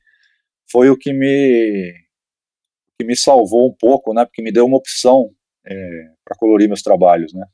foi 0.72 0.90
o 0.90 0.98
que 0.98 1.12
me 1.14 1.94
que 3.00 3.06
me 3.06 3.16
salvou 3.16 3.68
um 3.68 3.76
pouco, 3.78 4.14
né? 4.14 4.26
Porque 4.26 4.42
me 4.42 4.52
deu 4.52 4.66
uma 4.66 4.78
opção 4.78 5.30
é, 5.66 5.76
para 6.24 6.38
colorir 6.38 6.68
meus 6.68 6.82
trabalhos, 6.82 7.34
né? 7.34 7.46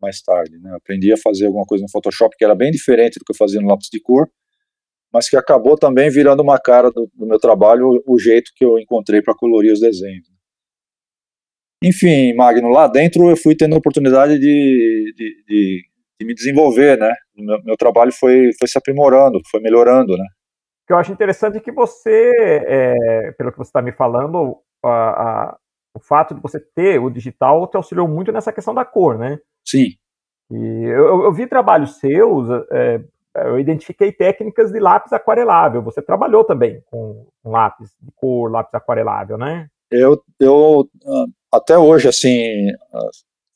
Mais 0.00 0.20
tarde, 0.20 0.58
né? 0.58 0.74
Aprendi 0.74 1.12
a 1.12 1.16
fazer 1.16 1.46
alguma 1.46 1.64
coisa 1.64 1.82
no 1.82 1.90
Photoshop 1.90 2.36
que 2.36 2.44
era 2.44 2.54
bem 2.54 2.70
diferente 2.70 3.18
do 3.18 3.24
que 3.24 3.32
eu 3.32 3.36
fazia 3.36 3.60
no 3.60 3.68
lápis 3.68 3.88
de 3.90 4.00
cor, 4.00 4.28
mas 5.12 5.28
que 5.28 5.36
acabou 5.36 5.78
também 5.78 6.10
virando 6.10 6.42
uma 6.42 6.58
cara 6.58 6.90
do, 6.90 7.08
do 7.14 7.26
meu 7.26 7.38
trabalho 7.38 8.02
o, 8.04 8.18
jeito 8.18 8.50
que 8.56 8.64
eu 8.64 8.78
encontrei 8.78 9.22
para 9.22 9.34
colorir 9.34 9.72
os 9.72 9.80
desenhos. 9.80 10.28
Enfim, 11.82 12.34
Magno, 12.34 12.68
lá 12.70 12.86
dentro 12.86 13.28
eu 13.28 13.36
fui 13.36 13.54
tendo 13.54 13.74
a 13.74 13.78
oportunidade 13.78 14.38
de, 14.38 15.12
de, 15.16 15.44
de 15.46 15.82
de 16.18 16.26
me 16.26 16.34
desenvolver, 16.34 16.98
né? 16.98 17.12
Meu, 17.36 17.62
meu, 17.62 17.76
trabalho 17.76 18.12
foi, 18.12 18.50
foi 18.58 18.68
se 18.68 18.78
aprimorando, 18.78 19.40
foi 19.50 19.60
melhorando, 19.60 20.16
né? 20.16 20.24
O 20.24 20.86
que 20.86 20.92
eu 20.92 20.96
acho 20.98 21.12
interessante 21.12 21.56
é 21.56 21.60
que 21.60 21.72
você, 21.72 22.32
é, 22.66 23.32
pelo 23.32 23.50
que 23.50 23.58
você 23.58 23.68
está 23.68 23.82
me 23.82 23.92
falando, 23.92 24.58
a, 24.84 24.88
a, 24.88 25.56
o 25.94 26.00
fato 26.00 26.34
de 26.34 26.40
você 26.40 26.60
ter 26.60 26.98
o 26.98 27.10
digital 27.10 27.66
te 27.66 27.76
auxiliou 27.76 28.06
muito 28.06 28.30
nessa 28.30 28.52
questão 28.52 28.74
da 28.74 28.84
cor, 28.84 29.18
né? 29.18 29.38
Sim. 29.64 29.94
E 30.50 30.84
eu, 30.84 31.24
eu 31.24 31.32
vi 31.32 31.46
trabalhos 31.46 31.98
seus, 31.98 32.48
é, 32.70 33.00
eu 33.36 33.58
identifiquei 33.58 34.12
técnicas 34.12 34.70
de 34.70 34.78
lápis 34.78 35.12
aquarelável. 35.12 35.82
Você 35.82 36.02
trabalhou 36.02 36.44
também 36.44 36.82
com, 36.90 37.26
com 37.42 37.50
lápis 37.50 37.96
de 38.00 38.12
cor, 38.14 38.50
lápis 38.50 38.74
aquarelável, 38.74 39.38
né? 39.38 39.68
Eu, 39.90 40.22
eu 40.38 40.88
até 41.54 41.78
hoje, 41.78 42.08
assim, 42.08 42.68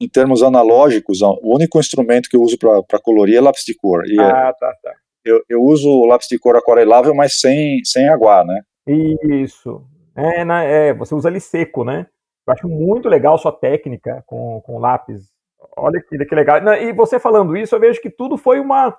em 0.00 0.08
termos 0.08 0.42
analógicos, 0.42 1.20
o 1.22 1.54
único 1.54 1.78
instrumento 1.78 2.28
que 2.28 2.36
eu 2.36 2.42
uso 2.42 2.56
para 2.58 3.00
colorir 3.00 3.36
é 3.36 3.40
lápis 3.40 3.64
de 3.64 3.74
cor. 3.74 4.04
E 4.06 4.18
ah, 4.20 4.52
tá, 4.58 4.72
tá. 4.82 4.92
Eu, 5.24 5.42
eu 5.48 5.62
uso 5.62 5.88
o 5.88 6.06
lápis 6.06 6.28
de 6.28 6.38
cor 6.38 6.56
aquarelável, 6.56 7.14
mas 7.14 7.40
sem, 7.40 7.80
sem 7.84 8.08
aguar, 8.08 8.44
né? 8.46 8.62
Isso. 8.86 9.84
É, 10.16 10.44
na, 10.44 10.62
é, 10.62 10.94
você 10.94 11.14
usa 11.14 11.28
ele 11.28 11.40
seco, 11.40 11.84
né? 11.84 12.06
Eu 12.46 12.54
acho 12.54 12.68
muito 12.68 13.08
legal 13.08 13.36
sua 13.36 13.52
técnica 13.52 14.22
com, 14.26 14.60
com 14.62 14.78
lápis. 14.78 15.28
Olha 15.76 16.00
que, 16.00 16.24
que 16.24 16.34
legal. 16.34 16.58
E 16.80 16.92
você 16.92 17.18
falando 17.18 17.56
isso, 17.56 17.74
eu 17.74 17.80
vejo 17.80 18.00
que 18.00 18.08
tudo 18.08 18.38
foi 18.38 18.58
uma, 18.58 18.96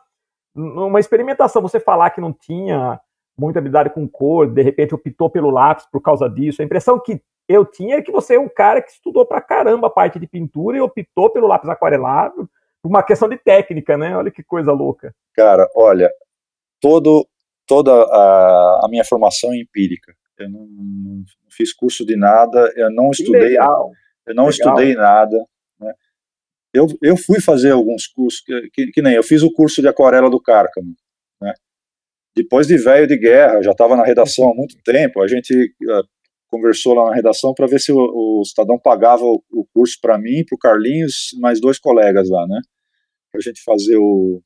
uma 0.55 0.99
experimentação. 0.99 1.61
Você 1.61 1.79
falar 1.79 2.11
que 2.11 2.21
não 2.21 2.31
tinha 2.31 2.99
muita 3.37 3.59
habilidade 3.59 3.89
com 3.89 4.07
cor, 4.07 4.47
de 4.47 4.61
repente 4.61 4.93
optou 4.93 5.29
pelo 5.29 5.49
lápis 5.49 5.87
por 5.91 6.01
causa 6.01 6.29
disso. 6.29 6.61
A 6.61 6.65
impressão 6.65 6.99
que 6.99 7.21
eu 7.49 7.65
tinha 7.65 7.95
é 7.95 8.01
que 8.03 8.11
você 8.11 8.35
é 8.35 8.39
um 8.39 8.47
cara 8.47 8.79
que 8.79 8.91
estudou 8.91 9.25
pra 9.25 9.41
caramba 9.41 9.87
a 9.87 9.89
parte 9.89 10.19
de 10.19 10.27
pintura 10.27 10.77
e 10.77 10.81
optou 10.81 11.31
pelo 11.31 11.47
lápis 11.47 11.67
aquarelável 11.67 12.47
por 12.79 12.89
uma 12.89 13.01
questão 13.01 13.27
de 13.27 13.37
técnica, 13.37 13.97
né? 13.97 14.15
Olha 14.15 14.29
que 14.29 14.43
coisa 14.43 14.71
louca. 14.71 15.13
Cara, 15.33 15.67
olha, 15.75 16.11
todo, 16.79 17.27
toda 17.65 17.91
a, 17.91 18.85
a 18.85 18.87
minha 18.87 19.03
formação 19.03 19.51
é 19.51 19.57
empírica. 19.57 20.13
Eu 20.37 20.47
não, 20.47 20.67
não 20.67 21.23
fiz 21.49 21.73
curso 21.73 22.05
de 22.05 22.15
nada, 22.15 22.71
eu 22.75 22.91
não 22.91 23.09
estudei, 23.09 23.41
legal, 23.41 23.91
eu 24.27 24.35
não 24.35 24.45
legal. 24.45 24.49
estudei 24.49 24.93
nada. 24.93 25.45
Né? 25.79 25.93
Eu, 26.71 26.85
eu 27.01 27.17
fui 27.17 27.41
fazer 27.41 27.71
alguns 27.71 28.05
cursos, 28.05 28.41
que, 28.41 28.69
que, 28.71 28.91
que, 28.91 29.01
nem 29.01 29.15
eu 29.15 29.23
fiz 29.23 29.41
o 29.41 29.51
curso 29.51 29.81
de 29.81 29.87
aquarela 29.87 30.29
do 30.29 30.39
Cárcamo. 30.39 30.93
Né? 31.41 31.51
Depois 32.35 32.67
de 32.67 32.77
velho 32.77 33.07
de 33.07 33.17
guerra, 33.17 33.61
já 33.63 33.71
estava 33.71 33.95
na 33.95 34.05
redação 34.05 34.49
há 34.49 34.55
muito 34.55 34.77
tempo, 34.83 35.21
a 35.21 35.27
gente 35.27 35.73
uh, 35.83 36.03
conversou 36.49 36.93
lá 36.93 37.09
na 37.09 37.15
redação 37.15 37.53
para 37.53 37.67
ver 37.67 37.79
se 37.79 37.91
o, 37.91 37.97
o 37.97 38.41
Estadão 38.43 38.79
pagava 38.79 39.23
o, 39.23 39.43
o 39.51 39.65
curso 39.73 39.97
para 40.01 40.17
mim, 40.17 40.43
para 40.45 40.55
o 40.55 40.59
Carlinhos, 40.59 41.29
mais 41.39 41.61
dois 41.61 41.79
colegas 41.79 42.29
lá, 42.29 42.45
né? 42.47 42.59
Para 43.31 43.39
a 43.39 43.41
gente 43.41 43.61
fazer 43.63 43.97
o, 43.97 44.41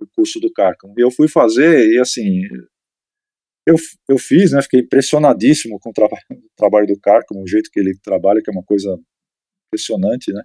o 0.00 0.06
curso 0.14 0.40
do 0.40 0.52
Cárcamo. 0.52 0.94
E 0.96 1.02
eu 1.02 1.10
fui 1.10 1.28
fazer, 1.28 1.92
e 1.92 1.98
assim, 1.98 2.42
eu, 3.66 3.76
eu 4.08 4.18
fiz, 4.18 4.52
né? 4.52 4.62
Fiquei 4.62 4.80
impressionadíssimo 4.80 5.78
com 5.78 5.90
o, 5.90 5.92
traba 5.92 6.16
o 6.30 6.50
trabalho 6.56 6.86
do 6.86 6.98
Cárcamo, 6.98 7.42
o 7.42 7.48
jeito 7.48 7.70
que 7.70 7.78
ele 7.78 7.96
trabalha, 8.02 8.40
que 8.42 8.50
é 8.50 8.52
uma 8.52 8.64
coisa 8.64 8.98
impressionante, 9.68 10.32
né? 10.32 10.42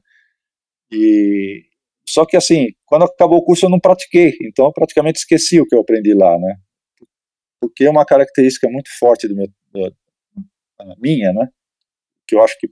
E 0.92 1.64
só 2.08 2.26
que 2.26 2.38
assim, 2.38 2.68
quando 2.86 3.06
acabou 3.06 3.40
o 3.40 3.44
curso 3.44 3.66
eu 3.66 3.70
não 3.70 3.80
pratiquei, 3.80 4.38
então 4.42 4.66
eu 4.66 4.74
praticamente 4.74 5.20
esqueci 5.20 5.60
o 5.60 5.66
que 5.66 5.76
eu 5.76 5.82
aprendi 5.82 6.14
lá, 6.14 6.38
né? 6.38 6.56
Porque 7.60 7.86
é 7.86 7.90
uma 7.90 8.06
característica 8.06 8.70
muito 8.70 8.90
forte 9.00 9.28
do 9.28 9.36
meu, 9.36 9.48
a 9.76 9.92
minha, 10.98 11.32
né? 11.34 11.48
Que 12.28 12.36
eu 12.36 12.44
acho 12.44 12.58
que 12.60 12.70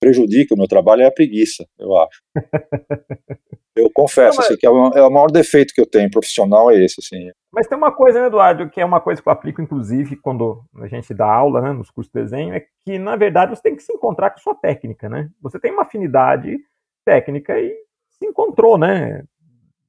prejudica 0.00 0.54
o 0.54 0.58
meu 0.58 0.68
trabalho 0.68 1.02
é 1.02 1.06
a 1.06 1.12
preguiça, 1.12 1.66
eu 1.78 1.96
acho. 1.96 2.22
eu 3.74 3.90
confesso, 3.92 4.38
Não, 4.38 4.44
mas... 4.44 4.46
assim, 4.46 4.56
que 4.56 4.66
é 4.66 4.70
o, 4.70 4.88
é 4.88 5.02
o, 5.02 5.10
maior 5.10 5.30
defeito 5.30 5.74
que 5.74 5.80
eu 5.80 5.86
tenho 5.86 6.10
profissional 6.10 6.70
é 6.70 6.82
esse, 6.82 7.00
assim. 7.00 7.30
Mas 7.52 7.66
tem 7.66 7.76
uma 7.76 7.92
coisa, 7.92 8.20
né, 8.20 8.26
Eduardo, 8.26 8.70
que 8.70 8.80
é 8.80 8.84
uma 8.84 9.00
coisa 9.00 9.20
que 9.20 9.28
eu 9.28 9.32
aplico, 9.32 9.60
inclusive, 9.60 10.16
quando 10.16 10.62
a 10.76 10.86
gente 10.86 11.12
dá 11.12 11.26
aula, 11.26 11.60
né, 11.60 11.72
nos 11.72 11.90
cursos 11.90 12.12
de 12.12 12.20
desenho, 12.20 12.54
é 12.54 12.64
que, 12.84 12.98
na 12.98 13.16
verdade, 13.16 13.54
você 13.54 13.62
tem 13.62 13.76
que 13.76 13.82
se 13.82 13.92
encontrar 13.92 14.30
com 14.30 14.38
a 14.38 14.42
sua 14.42 14.54
técnica, 14.54 15.08
né? 15.08 15.28
Você 15.42 15.58
tem 15.58 15.72
uma 15.72 15.82
afinidade 15.82 16.56
técnica 17.04 17.58
e 17.58 17.74
se 18.10 18.26
encontrou, 18.26 18.78
né? 18.78 19.24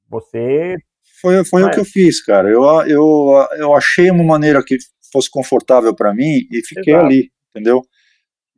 Você... 0.08 0.76
Foi, 1.20 1.44
foi 1.44 1.62
o 1.64 1.70
que 1.70 1.78
eu 1.80 1.84
fiz, 1.84 2.24
cara. 2.24 2.48
Eu, 2.48 2.62
eu, 2.86 3.46
eu 3.58 3.74
achei 3.74 4.10
uma 4.10 4.24
maneira 4.24 4.62
que 4.64 4.76
fosse 5.12 5.30
confortável 5.30 5.94
para 5.94 6.14
mim 6.14 6.46
e 6.50 6.60
fiquei 6.66 6.94
Exato. 6.94 7.06
ali, 7.06 7.30
entendeu? 7.50 7.82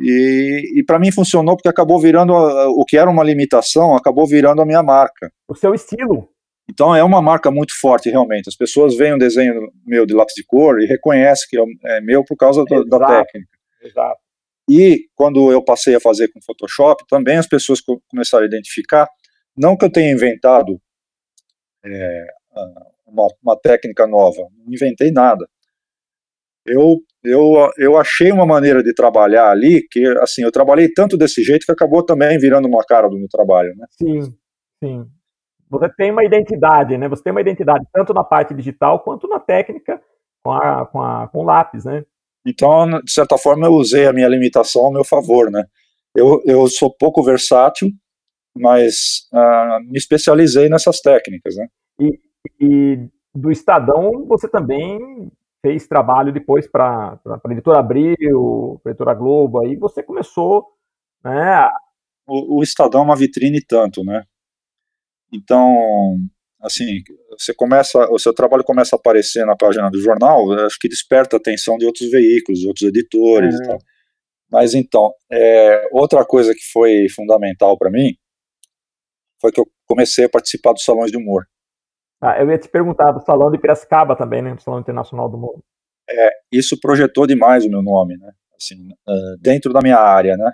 E, 0.01 0.81
e 0.81 0.85
para 0.85 0.99
mim 0.99 1.13
funcionou 1.13 1.57
porque 1.57 1.69
acabou 1.69 2.01
virando 2.01 2.35
a, 2.35 2.69
o 2.69 2.85
que 2.85 2.97
era 2.97 3.11
uma 3.11 3.23
limitação, 3.23 3.95
acabou 3.95 4.27
virando 4.27 4.63
a 4.63 4.67
minha 4.67 4.83
marca. 4.83 5.31
O 5.49 5.55
seu 5.55 5.75
estilo. 5.75 6.29
Então 6.69 6.95
é 6.95 7.05
uma 7.05 7.21
marca 7.21 7.51
muito 7.51 7.79
forte 7.79 8.11
realmente. 8.11 8.49
As 8.49 8.57
pessoas 8.57 8.97
veem 8.97 9.15
um 9.15 9.19
desenho 9.19 9.71
meu 9.87 10.07
de 10.07 10.15
lápis 10.15 10.35
de 10.35 10.45
cor 10.45 10.81
e 10.81 10.87
reconhecem 10.87 11.47
que 11.49 11.59
é, 11.59 11.97
é 11.97 12.01
meu 12.01 12.25
por 12.25 12.37
causa 12.37 12.65
do, 12.65 12.85
da 12.85 12.99
técnica. 12.99 13.59
Exato. 13.83 14.21
E 14.69 15.07
quando 15.15 15.53
eu 15.53 15.63
passei 15.63 15.95
a 15.95 16.01
fazer 16.01 16.29
com 16.29 16.41
Photoshop, 16.41 17.05
também 17.09 17.37
as 17.37 17.47
pessoas 17.47 17.81
começaram 18.09 18.45
a 18.45 18.47
identificar, 18.47 19.09
não 19.57 19.77
que 19.77 19.85
eu 19.85 19.91
tenha 19.91 20.13
inventado 20.13 20.81
é, 21.85 22.27
uma, 23.07 23.27
uma 23.43 23.57
técnica 23.57 24.07
nova, 24.07 24.41
não 24.65 24.73
inventei 24.73 25.11
nada 25.11 25.49
eu, 26.65 26.99
eu, 27.25 27.71
eu 27.77 27.97
achei 27.97 28.31
uma 28.31 28.47
maneira 28.47 28.83
de 28.83 28.95
trabalhar 28.95 29.51
ali 29.51 29.87
que, 29.91 30.05
assim, 30.19 30.43
eu 30.43 30.53
trabalhei 30.53 30.89
tanto 30.93 31.17
desse 31.17 31.43
jeito 31.43 31.67
que 31.67 31.73
acabou 31.73 32.05
também 32.05 32.39
virando 32.39 32.69
uma 32.69 32.85
cara 32.85 33.09
do 33.09 33.19
meu 33.19 33.29
trabalho, 33.29 33.75
né? 33.77 33.87
Sim, 33.91 34.21
sim. 34.83 35.07
Você 35.69 35.89
tem 35.97 36.11
uma 36.11 36.25
identidade, 36.25 36.97
né? 36.99 37.09
Você 37.09 37.23
tem 37.23 37.31
uma 37.31 37.41
identidade 37.41 37.85
tanto 37.93 38.13
na 38.13 38.23
parte 38.23 38.55
digital 38.55 39.01
quanto 39.01 39.27
na 39.27 39.41
técnica 39.41 40.01
com, 40.43 40.53
a, 40.53 40.87
com, 40.87 41.01
a, 41.01 41.29
com 41.29 41.39
o 41.39 41.45
lápis, 41.45 41.85
né? 41.85 42.05
Então, 42.47 43.01
de 43.03 43.13
certa 43.13 43.39
forma, 43.39 43.67
eu 43.67 43.73
usei 43.73 44.07
a 44.07 44.13
minha 44.13 44.29
limitação 44.29 44.85
ao 44.85 44.93
meu 44.93 45.05
favor, 45.05 45.51
né? 45.51 45.65
Eu, 46.15 46.43
eu 46.45 46.67
sou 46.69 46.95
pouco 46.95 47.23
versátil, 47.23 47.89
mas 48.55 49.29
uh, 49.33 49.81
me 49.91 49.97
especializei 49.97 50.69
nessas 50.69 51.01
técnicas, 51.01 51.57
né? 51.57 51.67
E, 52.01 52.19
e 52.61 53.09
do 53.35 53.51
Estadão, 53.51 54.27
você 54.27 54.49
também 54.49 55.31
fez 55.63 55.87
trabalho 55.87 56.33
depois 56.33 56.69
para 56.69 57.19
a 57.25 57.53
editora 57.53 57.79
Abril, 57.79 58.81
para 58.83 58.91
a 58.91 58.93
editora 58.93 59.15
Globo, 59.15 59.65
aí 59.65 59.77
você 59.77 60.03
começou, 60.03 60.67
né? 61.25 61.69
O, 62.27 62.59
o 62.59 62.63
Estadão 62.63 63.03
é 63.03 63.05
uma 63.05 63.17
vitrine 63.17 63.65
tanto, 63.65 64.05
né? 64.05 64.25
Então, 65.33 66.17
assim, 66.61 67.03
você 67.31 67.55
começa, 67.55 67.99
o 68.11 68.19
seu 68.19 68.35
trabalho 68.35 68.65
começa 68.65 68.97
a 68.97 68.99
aparecer 68.99 69.47
na 69.47 69.57
página 69.57 69.89
do 69.91 70.01
jornal, 70.01 70.53
acho 70.67 70.79
que 70.79 70.89
desperta 70.89 71.37
a 71.37 71.39
atenção 71.39 71.79
de 71.79 71.87
outros 71.87 72.11
veículos, 72.11 72.61
de 72.61 72.67
outros 72.67 72.89
editores 72.89 73.55
é. 73.55 73.65
e 73.65 73.67
tal. 73.69 73.79
Mas 74.51 74.75
então, 74.75 75.11
é, 75.31 75.89
outra 75.91 76.25
coisa 76.27 76.53
que 76.53 76.65
foi 76.73 77.09
fundamental 77.09 77.79
para 77.79 77.91
mim 77.91 78.15
foi 79.41 79.51
que 79.51 79.61
eu 79.61 79.67
comecei 79.87 80.27
a 80.27 80.29
participar 80.29 80.73
dos 80.73 80.85
salões 80.85 81.11
de 81.11 81.17
humor. 81.17 81.47
Ah, 82.23 82.41
eu 82.41 82.49
ia 82.49 82.59
te 82.59 82.69
perguntar 82.69 83.11
do 83.11 83.21
Salão 83.21 83.51
de 83.51 83.59
Piracicaba 83.59 84.15
também, 84.15 84.41
né? 84.41 84.55
Do 84.55 84.63
Salão 84.63 84.79
Internacional 84.79 85.29
do 85.29 85.37
Mundo. 85.37 85.59
É, 86.09 86.31
isso 86.53 86.79
projetou 86.81 87.27
demais 87.27 87.65
o 87.65 87.69
meu 87.69 87.83
nome, 87.83 88.17
né? 88.17 88.31
Assim, 88.57 88.91
uh, 89.09 89.37
dentro 89.41 89.73
da 89.73 89.81
minha 89.81 89.99
área, 89.99 90.37
né? 90.37 90.53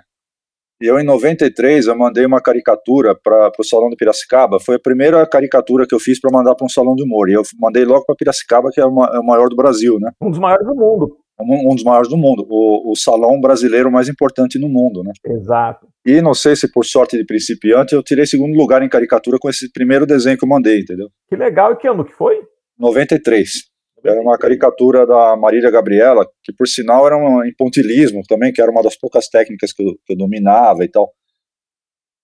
Eu, 0.81 0.97
em 0.97 1.03
93, 1.03 1.87
eu 1.87 1.97
mandei 1.97 2.25
uma 2.25 2.41
caricatura 2.41 3.13
para 3.13 3.51
o 3.59 3.63
Salão 3.63 3.89
de 3.89 3.97
Piracicaba. 3.97 4.59
Foi 4.59 4.77
a 4.77 4.79
primeira 4.79 5.27
caricatura 5.27 5.85
que 5.85 5.93
eu 5.93 5.99
fiz 5.99 6.19
para 6.19 6.31
mandar 6.31 6.55
para 6.55 6.65
um 6.65 6.69
salão 6.69 6.95
de 6.95 7.03
humor. 7.03 7.29
E 7.29 7.33
eu 7.33 7.43
mandei 7.59 7.83
logo 7.83 8.05
para 8.05 8.15
Piracicaba, 8.15 8.69
que 8.71 8.79
é, 8.79 8.85
uma, 8.85 9.05
é 9.13 9.19
o 9.19 9.25
maior 9.25 9.49
do 9.49 9.57
Brasil, 9.57 9.99
né? 9.99 10.11
Um 10.21 10.29
dos 10.29 10.39
maiores 10.39 10.65
do 10.65 10.73
mundo 10.73 11.17
um, 11.41 11.71
um 11.71 11.75
dos 11.75 11.83
maiores 11.83 12.09
do 12.09 12.17
mundo, 12.17 12.45
o, 12.49 12.91
o, 12.91 12.95
salão 12.95 13.39
brasileiro 13.39 13.91
mais 13.91 14.09
importante 14.09 14.59
no 14.59 14.67
mundo, 14.67 15.03
né? 15.03 15.11
Exato. 15.25 15.87
E 16.05 16.21
não 16.21 16.33
sei 16.33 16.55
se 16.55 16.71
por 16.71 16.85
sorte 16.85 17.17
de 17.17 17.25
principiante 17.25 17.93
eu 17.93 18.03
tirei 18.03 18.25
segundo 18.25 18.55
lugar 18.55 18.83
em 18.83 18.89
caricatura 18.89 19.37
com 19.39 19.49
esse 19.49 19.71
primeiro 19.71 20.05
desenho 20.05 20.37
que 20.37 20.43
eu 20.43 20.49
mandei, 20.49 20.81
entendeu? 20.81 21.09
Que 21.27 21.35
legal, 21.35 21.73
e 21.73 21.77
que 21.77 21.87
ano 21.87 22.05
que 22.05 22.13
foi? 22.13 22.39
93. 22.77 23.69
Era 24.03 24.21
uma 24.21 24.37
caricatura 24.37 25.05
da 25.05 25.35
Marília 25.35 25.69
Gabriela, 25.69 26.25
que 26.43 26.53
por 26.53 26.67
sinal 26.67 27.05
era 27.05 27.17
um 27.17 27.45
infantilismo 27.45 28.21
também, 28.27 28.51
que 28.51 28.61
era 28.61 28.71
uma 28.71 28.81
das 28.81 28.97
poucas 28.97 29.27
técnicas 29.27 29.73
que 29.73 29.83
eu, 29.83 29.95
que 30.05 30.13
eu 30.13 30.17
dominava 30.17 30.83
e 30.83 30.89
tal. 30.89 31.11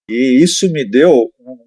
E 0.09 0.41
isso 0.41 0.71
me 0.71 0.89
deu 0.89 1.11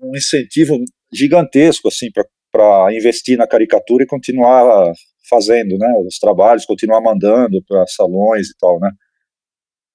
um 0.03 0.17
incentivo 0.17 0.79
gigantesco, 1.13 1.89
assim, 1.89 2.09
para 2.53 2.95
investir 2.95 3.37
na 3.37 3.47
caricatura 3.47 4.05
e 4.05 4.07
continuar 4.07 4.93
fazendo, 5.29 5.77
né, 5.77 5.93
os 6.07 6.19
trabalhos, 6.19 6.65
continuar 6.65 7.01
mandando 7.01 7.63
para 7.67 7.87
salões 7.87 8.49
e 8.49 8.57
tal, 8.59 8.79
né. 8.81 8.91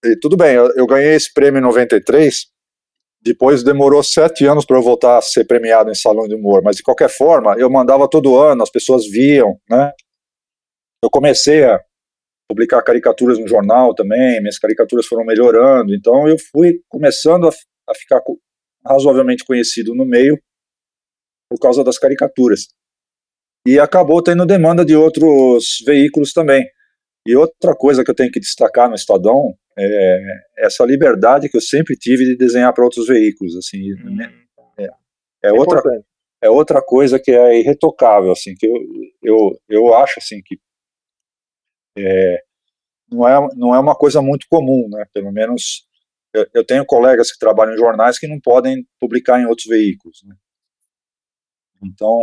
E 0.06 0.18
tudo 0.20 0.36
bem, 0.36 0.54
eu, 0.56 0.72
eu, 0.76 0.86
ganhei 0.86 1.16
esse 1.16 1.34
prêmio 1.34 1.60
em 1.60 1.64
93, 1.64 2.48
depois 3.22 3.64
demorou 3.64 4.04
sete 4.04 4.46
anos 4.46 4.66
para 4.66 4.78
eu 4.78 4.82
voltar 4.82 5.18
a 5.18 5.22
ser 5.22 5.46
premiado 5.46 5.90
em 5.90 5.96
salão 5.96 6.28
de 6.28 6.36
humor, 6.36 6.62
mas 6.62 6.76
de 6.76 6.84
qualquer 6.84 7.10
forma, 7.10 7.56
eu 7.58 7.70
mandava 7.70 8.10
todo 8.10 8.38
ano, 8.38 8.64
as 8.64 8.70
pessoas 8.70 9.08
viam, 9.08 9.58
né. 9.70 9.92
Eu 11.04 11.10
comecei 11.10 11.64
a 11.64 11.80
publicar 12.50 12.82
caricaturas 12.84 13.40
no 13.40 13.48
jornal 13.48 13.96
também, 13.96 14.40
minhas 14.42 14.60
caricaturas 14.60 15.06
foram 15.06 15.26
melhorando, 15.26 15.94
então 15.96 16.28
eu 16.28 16.38
fui 16.52 16.82
começando 16.90 17.48
a, 17.48 17.52
a 17.90 17.96
ficar 17.96 18.22
razoavelmente 18.86 19.46
conhecido 19.46 19.96
no 19.96 20.06
meio 20.06 20.38
por 21.50 21.60
causa 21.60 21.84
das 21.84 21.98
caricaturas 21.98 22.68
e 23.66 23.80
acabou 23.80 24.22
tendo 24.22 24.46
demanda 24.46 24.84
de 24.84 24.96
outros 24.96 25.84
veículos 25.86 26.34
também. 26.34 26.66
E 27.26 27.36
outra 27.36 27.74
coisa 27.74 28.04
que 28.04 28.12
eu 28.12 28.16
tenho 28.16 28.32
que 28.32 28.40
destacar 28.40 28.90
no 28.90 28.96
Estadão 28.96 29.56
é 29.78 30.20
essa 30.58 30.86
liberdade 30.86 31.50
que 31.50 31.58
eu 31.58 31.62
sempre 31.62 31.96
tive 31.96 32.26
de 32.26 32.36
desenhar 32.36 32.74
para 32.74 32.84
outros 32.84 33.08
veículos, 33.08 33.56
assim, 33.56 33.94
hum. 33.94 34.18
é, 34.78 34.90
é, 35.44 35.54
outra 35.54 35.82
é 36.42 36.50
outra 36.50 36.82
coisa 36.82 37.20
que 37.20 37.32
é 37.32 37.60
irretocável, 37.60 38.32
assim, 38.32 38.54
que 38.54 38.68
eu, 38.68 38.76
eu, 39.24 39.62
eu 39.70 39.94
acho 39.96 40.20
assim 40.20 40.42
que 40.44 40.60
é, 41.98 42.44
não 43.10 43.28
é 43.28 43.48
não 43.56 43.74
é 43.74 43.80
uma 43.80 43.96
coisa 43.96 44.22
muito 44.22 44.46
comum, 44.50 44.90
né? 44.90 45.06
Pelo 45.14 45.32
menos 45.32 45.88
eu, 46.34 46.46
eu 46.54 46.66
tenho 46.66 46.86
colegas 46.86 47.32
que 47.32 47.40
trabalham 47.40 47.74
em 47.74 47.78
jornais 47.78 48.20
que 48.20 48.28
não 48.28 48.40
podem 48.42 48.86
publicar 49.00 49.40
em 49.40 49.46
outros 49.46 49.68
veículos, 49.68 50.22
né? 50.26 50.36
Então 51.82 52.20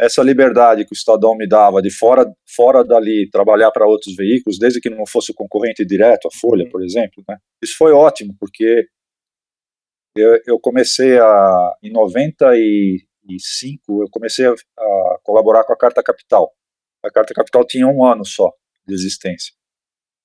essa 0.00 0.22
liberdade 0.22 0.84
que 0.84 0.92
o 0.92 0.96
Estadão 0.96 1.36
me 1.36 1.46
dava 1.46 1.82
de 1.82 1.90
fora, 1.90 2.24
fora 2.56 2.82
dali 2.82 3.28
trabalhar 3.30 3.70
para 3.70 3.86
outros 3.86 4.14
veículos, 4.16 4.58
desde 4.58 4.80
que 4.80 4.88
não 4.88 5.06
fosse 5.06 5.32
o 5.32 5.34
concorrente 5.34 5.84
direto, 5.84 6.26
a 6.26 6.30
Folha, 6.40 6.64
uhum. 6.64 6.70
por 6.70 6.82
exemplo, 6.82 7.22
né? 7.28 7.36
Isso 7.62 7.76
foi 7.76 7.92
ótimo, 7.92 8.34
porque 8.38 8.86
eu, 10.16 10.40
eu 10.46 10.58
comecei 10.58 11.18
a, 11.18 11.74
em 11.82 11.92
95, 11.92 14.02
eu 14.02 14.08
comecei 14.10 14.46
a, 14.46 14.52
a, 14.52 15.18
colaborar 15.22 15.64
com 15.64 15.72
a 15.72 15.78
Carta 15.78 16.02
Capital. 16.02 16.50
A 17.04 17.10
Carta 17.10 17.34
Capital 17.34 17.66
tinha 17.66 17.86
um 17.86 18.04
ano 18.04 18.24
só 18.24 18.50
de 18.86 18.94
existência. 18.94 19.54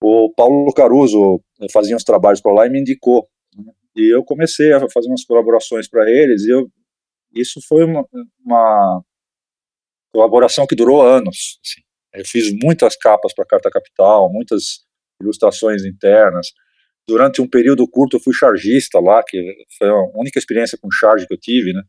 O 0.01 0.31
Paulo 0.35 0.73
Caruso 0.73 1.41
fazia 1.71 1.95
uns 1.95 2.03
trabalhos 2.03 2.41
por 2.41 2.53
lá 2.53 2.65
e 2.65 2.69
me 2.69 2.79
indicou. 2.79 3.27
Né? 3.55 3.71
E 3.95 4.13
eu 4.13 4.23
comecei 4.23 4.73
a 4.73 4.79
fazer 4.89 5.07
umas 5.07 5.23
colaborações 5.23 5.89
para 5.89 6.09
eles, 6.09 6.43
e 6.43 6.49
eu, 6.49 6.67
isso 7.33 7.59
foi 7.67 7.85
uma, 7.85 8.05
uma 8.43 9.03
colaboração 10.15 10.65
que 10.65 10.75
durou 10.75 11.01
anos. 11.01 11.59
Assim. 11.61 11.81
eu 12.13 12.25
fiz 12.25 12.53
muitas 12.63 12.95
capas 12.95 13.33
para 13.33 13.45
Carta 13.45 13.69
Capital, 13.69 14.31
muitas 14.31 14.85
ilustrações 15.21 15.83
internas. 15.85 16.47
Durante 17.07 17.41
um 17.41 17.47
período 17.47 17.87
curto 17.87 18.15
eu 18.15 18.21
fui 18.21 18.33
chargista 18.33 18.99
lá, 18.99 19.21
que 19.27 19.37
foi 19.77 19.89
a 19.89 20.01
única 20.15 20.39
experiência 20.39 20.77
com 20.81 20.89
charge 20.89 21.27
que 21.27 21.33
eu 21.33 21.39
tive, 21.39 21.73
né? 21.73 21.81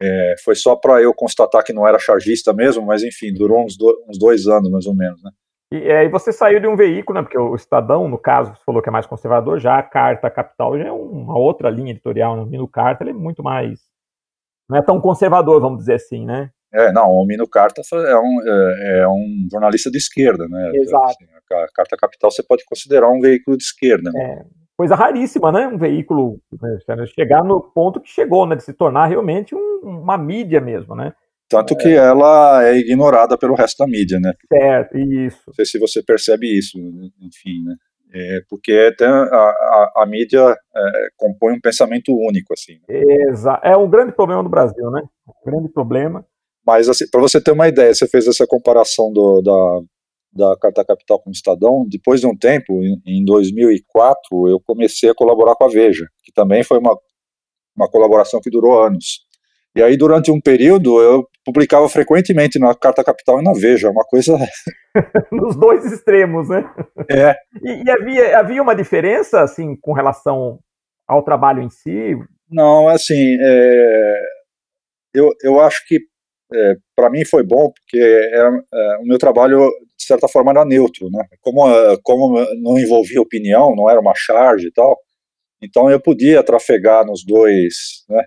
É, 0.00 0.34
foi 0.44 0.54
só 0.54 0.76
para 0.76 1.00
eu 1.00 1.14
constatar 1.14 1.64
que 1.64 1.72
não 1.72 1.86
era 1.86 1.98
chargista 1.98 2.52
mesmo, 2.52 2.84
mas 2.84 3.02
enfim, 3.02 3.32
durou 3.32 3.64
uns, 3.64 3.76
do, 3.76 4.04
uns 4.08 4.18
dois 4.18 4.46
anos 4.46 4.70
mais 4.70 4.86
ou 4.86 4.94
menos, 4.94 5.22
né? 5.22 5.30
E 5.72 5.90
aí 5.90 6.08
você 6.08 6.32
saiu 6.32 6.60
de 6.60 6.66
um 6.66 6.76
veículo, 6.76 7.18
né? 7.18 7.22
Porque 7.22 7.38
o 7.38 7.54
Estadão, 7.54 8.06
no 8.06 8.18
caso, 8.18 8.54
você 8.54 8.62
falou 8.64 8.82
que 8.82 8.90
é 8.90 8.92
mais 8.92 9.06
conservador, 9.06 9.58
já 9.58 9.78
a 9.78 9.82
Carta 9.82 10.30
Capital 10.30 10.76
já 10.76 10.88
é 10.88 10.92
uma 10.92 11.38
outra 11.38 11.70
linha 11.70 11.92
editorial, 11.92 12.36
né? 12.36 12.42
o 12.42 12.46
Mino 12.46 12.68
Carta 12.68 13.02
ele 13.02 13.10
é 13.10 13.14
muito 13.14 13.42
mais. 13.42 13.80
Não 14.68 14.76
é 14.76 14.82
tão 14.82 15.00
conservador, 15.00 15.60
vamos 15.60 15.78
dizer 15.78 15.94
assim, 15.94 16.26
né? 16.26 16.50
É, 16.72 16.92
não, 16.92 17.10
o 17.10 17.26
Mino 17.26 17.46
Carta 17.46 17.82
é 17.92 18.16
um, 18.16 18.40
é, 18.46 19.00
é 19.00 19.08
um 19.08 19.46
jornalista 19.50 19.90
de 19.90 19.98
esquerda, 19.98 20.48
né? 20.48 20.70
Exato. 20.74 21.04
Assim, 21.04 21.24
a 21.24 21.66
Carta 21.74 21.96
Capital 21.96 22.30
você 22.30 22.42
pode 22.42 22.64
considerar 22.64 23.10
um 23.10 23.20
veículo 23.20 23.56
de 23.56 23.64
esquerda. 23.64 24.10
Né? 24.10 24.22
É, 24.22 24.44
coisa 24.76 24.94
raríssima, 24.94 25.52
né? 25.52 25.66
Um 25.68 25.76
veículo 25.76 26.40
né, 26.60 26.78
chegar 27.14 27.44
no 27.44 27.60
ponto 27.60 28.00
que 28.00 28.08
chegou, 28.08 28.46
né? 28.46 28.56
De 28.56 28.64
se 28.64 28.72
tornar 28.72 29.06
realmente 29.06 29.54
um, 29.54 29.80
uma 29.84 30.16
mídia 30.16 30.60
mesmo, 30.60 30.94
né? 30.94 31.12
Tanto 31.48 31.76
que 31.76 31.88
ela 31.88 32.64
é 32.64 32.78
ignorada 32.78 33.36
pelo 33.36 33.54
resto 33.54 33.84
da 33.84 33.86
mídia, 33.86 34.18
né? 34.18 34.32
Certo, 34.50 34.96
isso. 34.96 35.42
Não 35.46 35.54
sei 35.54 35.66
se 35.66 35.78
você 35.78 36.02
percebe 36.02 36.46
isso, 36.46 36.78
enfim, 37.20 37.62
né? 37.66 37.74
É 38.14 38.40
porque 38.48 38.94
a, 39.00 39.36
a, 39.36 39.92
a 39.98 40.06
mídia 40.06 40.40
é, 40.40 41.08
compõe 41.16 41.54
um 41.54 41.60
pensamento 41.60 42.10
único, 42.10 42.52
assim. 42.54 42.78
Exato. 42.88 43.66
É 43.66 43.76
um 43.76 43.88
grande 43.88 44.12
problema 44.12 44.42
do 44.42 44.48
Brasil, 44.48 44.90
né? 44.90 45.02
Um 45.28 45.50
grande 45.50 45.68
problema. 45.70 46.24
Mas, 46.66 46.88
assim, 46.88 47.04
para 47.10 47.20
você 47.20 47.40
ter 47.42 47.52
uma 47.52 47.68
ideia, 47.68 47.94
você 47.94 48.06
fez 48.06 48.26
essa 48.26 48.46
comparação 48.46 49.12
do, 49.12 49.42
da, 49.42 49.80
da 50.50 50.56
Carta 50.56 50.84
Capital 50.84 51.20
com 51.20 51.30
o 51.30 51.32
Estadão. 51.32 51.86
Depois 51.88 52.20
de 52.20 52.26
um 52.26 52.36
tempo, 52.36 52.82
em, 52.82 53.00
em 53.06 53.24
2004, 53.24 54.48
eu 54.48 54.60
comecei 54.64 55.10
a 55.10 55.14
colaborar 55.14 55.54
com 55.54 55.64
a 55.64 55.68
Veja, 55.68 56.06
que 56.22 56.32
também 56.32 56.62
foi 56.62 56.78
uma, 56.78 56.96
uma 57.76 57.88
colaboração 57.88 58.40
que 58.40 58.50
durou 58.50 58.82
anos. 58.82 59.20
E 59.74 59.82
aí, 59.82 59.96
durante 59.96 60.30
um 60.30 60.40
período, 60.40 61.00
eu 61.00 61.26
publicava 61.44 61.88
frequentemente 61.88 62.58
na 62.58 62.74
Carta 62.74 63.02
Capital 63.02 63.40
e 63.40 63.44
na 63.44 63.52
Veja, 63.52 63.90
uma 63.90 64.04
coisa. 64.04 64.36
Nos 65.32 65.56
dois 65.56 65.84
extremos, 65.90 66.48
né? 66.48 66.62
É. 67.10 67.34
E, 67.62 67.82
e, 67.82 67.90
havia, 67.90 68.38
havia 68.38 68.62
uma 68.62 68.74
diferença, 68.74 69.40
assim, 69.40 69.74
com 69.80 69.92
relação 69.92 70.58
ao 71.08 71.22
trabalho 71.24 71.62
em 71.62 71.70
si? 71.70 72.16
Não, 72.50 72.88
assim, 72.88 73.36
é... 73.40 74.14
eu, 75.14 75.30
eu 75.42 75.60
acho 75.60 75.86
que 75.86 75.98
é, 76.54 76.74
para 76.94 77.10
mim 77.10 77.24
foi 77.24 77.42
bom, 77.42 77.70
porque 77.70 77.98
era, 77.98 78.48
é, 78.72 78.96
o 78.98 79.04
meu 79.04 79.18
trabalho, 79.18 79.58
de 79.96 80.04
certa 80.04 80.28
forma, 80.28 80.50
era 80.50 80.64
neutro, 80.64 81.10
né? 81.10 81.24
Como, 81.40 81.68
é, 81.68 81.96
como 82.02 82.38
não 82.60 82.78
envolvia 82.78 83.20
opinião, 83.20 83.74
não 83.74 83.88
era 83.88 84.00
uma 84.00 84.14
charge 84.14 84.68
e 84.68 84.72
tal, 84.72 84.98
então 85.62 85.90
eu 85.90 86.00
podia 86.00 86.42
trafegar 86.42 87.06
nos 87.06 87.24
dois, 87.24 88.04
né? 88.08 88.24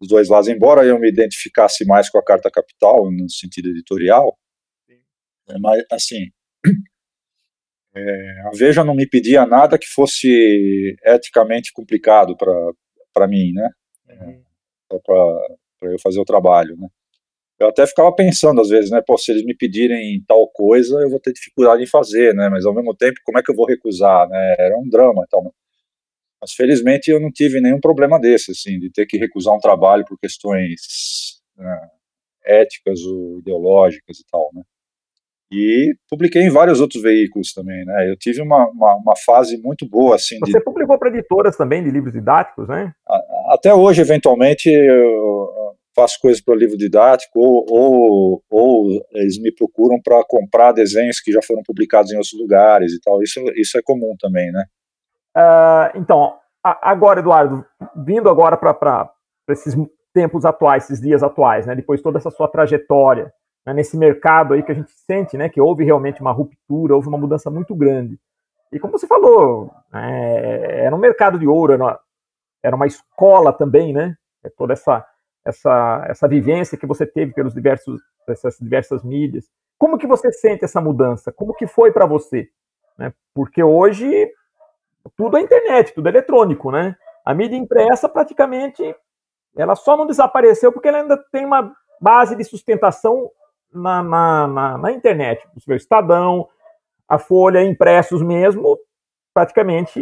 Os 0.00 0.08
dois 0.08 0.28
lados, 0.28 0.48
embora 0.48 0.84
eu 0.84 0.98
me 0.98 1.08
identificasse 1.08 1.84
mais 1.84 2.10
com 2.10 2.18
a 2.18 2.24
Carta 2.24 2.50
Capital, 2.50 3.10
no 3.10 3.30
sentido 3.30 3.68
editorial, 3.68 4.36
é, 5.48 5.58
mas, 5.58 5.84
assim, 5.90 6.30
é, 7.94 8.40
a 8.46 8.50
Veja 8.54 8.84
não 8.84 8.94
me 8.94 9.06
pedia 9.06 9.46
nada 9.46 9.78
que 9.78 9.86
fosse 9.86 10.96
eticamente 11.04 11.72
complicado 11.72 12.36
para 13.12 13.28
mim, 13.28 13.52
né? 13.52 13.68
Uhum. 14.08 14.42
Para 14.88 15.92
eu 15.92 15.98
fazer 16.00 16.20
o 16.20 16.24
trabalho, 16.24 16.76
né? 16.76 16.88
Eu 17.62 17.68
até 17.68 17.86
ficava 17.86 18.12
pensando 18.14 18.60
às 18.60 18.68
vezes, 18.68 18.90
né, 18.90 19.00
pô, 19.06 19.16
se 19.16 19.30
eles 19.30 19.44
me 19.44 19.54
pedirem 19.54 20.22
tal 20.26 20.48
coisa, 20.48 21.00
eu 21.00 21.08
vou 21.08 21.20
ter 21.20 21.32
dificuldade 21.32 21.82
em 21.82 21.86
fazer, 21.86 22.34
né, 22.34 22.48
mas 22.48 22.66
ao 22.66 22.74
mesmo 22.74 22.94
tempo, 22.94 23.18
como 23.24 23.38
é 23.38 23.42
que 23.42 23.50
eu 23.50 23.56
vou 23.56 23.66
recusar, 23.66 24.28
né, 24.28 24.54
era 24.58 24.76
um 24.76 24.88
drama 24.88 25.22
e 25.24 25.28
tal, 25.28 25.54
mas 26.40 26.52
felizmente 26.52 27.10
eu 27.10 27.20
não 27.20 27.30
tive 27.30 27.60
nenhum 27.60 27.80
problema 27.80 28.18
desse, 28.18 28.50
assim, 28.50 28.78
de 28.78 28.90
ter 28.90 29.06
que 29.06 29.16
recusar 29.16 29.54
um 29.54 29.60
trabalho 29.60 30.04
por 30.04 30.18
questões 30.18 31.40
né, 31.56 31.88
éticas 32.44 33.00
ou 33.00 33.38
ideológicas 33.38 34.18
e 34.18 34.24
tal, 34.30 34.50
né. 34.52 34.62
E 35.54 35.94
publiquei 36.08 36.42
em 36.42 36.48
vários 36.48 36.80
outros 36.80 37.02
veículos 37.02 37.52
também, 37.52 37.84
né? 37.84 38.10
Eu 38.10 38.16
tive 38.16 38.40
uma, 38.40 38.70
uma, 38.70 38.96
uma 38.96 39.14
fase 39.14 39.60
muito 39.60 39.86
boa, 39.86 40.14
assim. 40.14 40.38
Você 40.40 40.58
de... 40.58 40.64
publicou 40.64 40.98
para 40.98 41.10
editoras 41.10 41.54
também 41.58 41.84
de 41.84 41.90
livros 41.90 42.14
didáticos, 42.14 42.66
né? 42.66 42.90
Até 43.50 43.74
hoje, 43.74 44.00
eventualmente, 44.00 44.70
eu, 44.70 45.52
faço 45.94 46.18
coisas 46.20 46.42
para 46.42 46.54
o 46.54 46.56
livro 46.56 46.76
didático, 46.76 47.38
ou, 47.38 47.66
ou, 47.68 48.42
ou 48.50 49.06
eles 49.12 49.40
me 49.40 49.54
procuram 49.54 50.00
para 50.02 50.22
comprar 50.24 50.72
desenhos 50.72 51.20
que 51.20 51.32
já 51.32 51.40
foram 51.42 51.62
publicados 51.62 52.10
em 52.12 52.16
outros 52.16 52.38
lugares 52.38 52.92
e 52.92 53.00
tal. 53.00 53.22
Isso, 53.22 53.40
isso 53.56 53.78
é 53.78 53.82
comum 53.82 54.14
também, 54.18 54.50
né? 54.50 54.64
Uh, 55.36 55.98
então, 55.98 56.36
agora, 56.62 57.20
Eduardo, 57.20 57.64
vindo 58.04 58.28
agora 58.28 58.56
para 58.56 59.10
esses 59.48 59.74
tempos 60.12 60.44
atuais, 60.44 60.84
esses 60.84 61.00
dias 61.00 61.22
atuais, 61.22 61.66
né, 61.66 61.74
depois 61.74 62.00
de 62.00 62.04
toda 62.04 62.18
essa 62.18 62.30
sua 62.30 62.46
trajetória, 62.48 63.32
né, 63.66 63.72
nesse 63.72 63.96
mercado 63.96 64.52
aí 64.52 64.62
que 64.62 64.70
a 64.70 64.74
gente 64.74 64.92
sente, 64.92 65.38
né, 65.38 65.48
que 65.48 65.60
houve 65.60 65.84
realmente 65.84 66.20
uma 66.20 66.32
ruptura, 66.32 66.94
houve 66.94 67.08
uma 67.08 67.16
mudança 67.18 67.50
muito 67.50 67.74
grande. 67.74 68.18
E 68.70 68.78
como 68.78 68.98
você 68.98 69.06
falou, 69.06 69.70
é, 69.94 70.84
era 70.84 70.94
um 70.94 70.98
mercado 70.98 71.38
de 71.38 71.46
ouro, 71.46 71.72
era 71.72 71.82
uma, 71.82 72.00
era 72.62 72.76
uma 72.76 72.86
escola 72.86 73.52
também, 73.52 73.92
né? 73.92 74.14
É 74.42 74.48
toda 74.48 74.72
essa 74.72 75.04
essa, 75.44 76.04
essa 76.08 76.28
vivência 76.28 76.78
que 76.78 76.86
você 76.86 77.06
teve 77.06 77.32
pelos 77.32 77.54
diversos 77.54 78.00
essas 78.28 78.56
diversas 78.58 79.02
mídias. 79.02 79.50
Como 79.78 79.98
que 79.98 80.06
você 80.06 80.30
sente 80.32 80.64
essa 80.64 80.80
mudança? 80.80 81.32
Como 81.32 81.54
que 81.54 81.66
foi 81.66 81.90
para 81.90 82.06
você? 82.06 82.48
Né? 82.96 83.12
Porque 83.34 83.62
hoje 83.62 84.32
tudo 85.16 85.36
é 85.36 85.40
internet, 85.40 85.92
tudo 85.92 86.06
é 86.06 86.10
eletrônico, 86.10 86.70
né? 86.70 86.96
A 87.24 87.34
mídia 87.34 87.56
impressa 87.56 88.08
praticamente 88.08 88.94
ela 89.56 89.74
só 89.74 89.96
não 89.96 90.06
desapareceu 90.06 90.72
porque 90.72 90.88
ela 90.88 90.98
ainda 90.98 91.16
tem 91.30 91.44
uma 91.44 91.74
base 92.00 92.34
de 92.36 92.44
sustentação 92.44 93.30
na, 93.72 94.02
na, 94.02 94.46
na, 94.46 94.78
na 94.78 94.92
internet. 94.92 95.46
O 95.68 95.72
Estadão, 95.74 96.48
a 97.08 97.18
Folha, 97.18 97.62
impressos 97.62 98.22
mesmo, 98.22 98.78
praticamente 99.34 100.00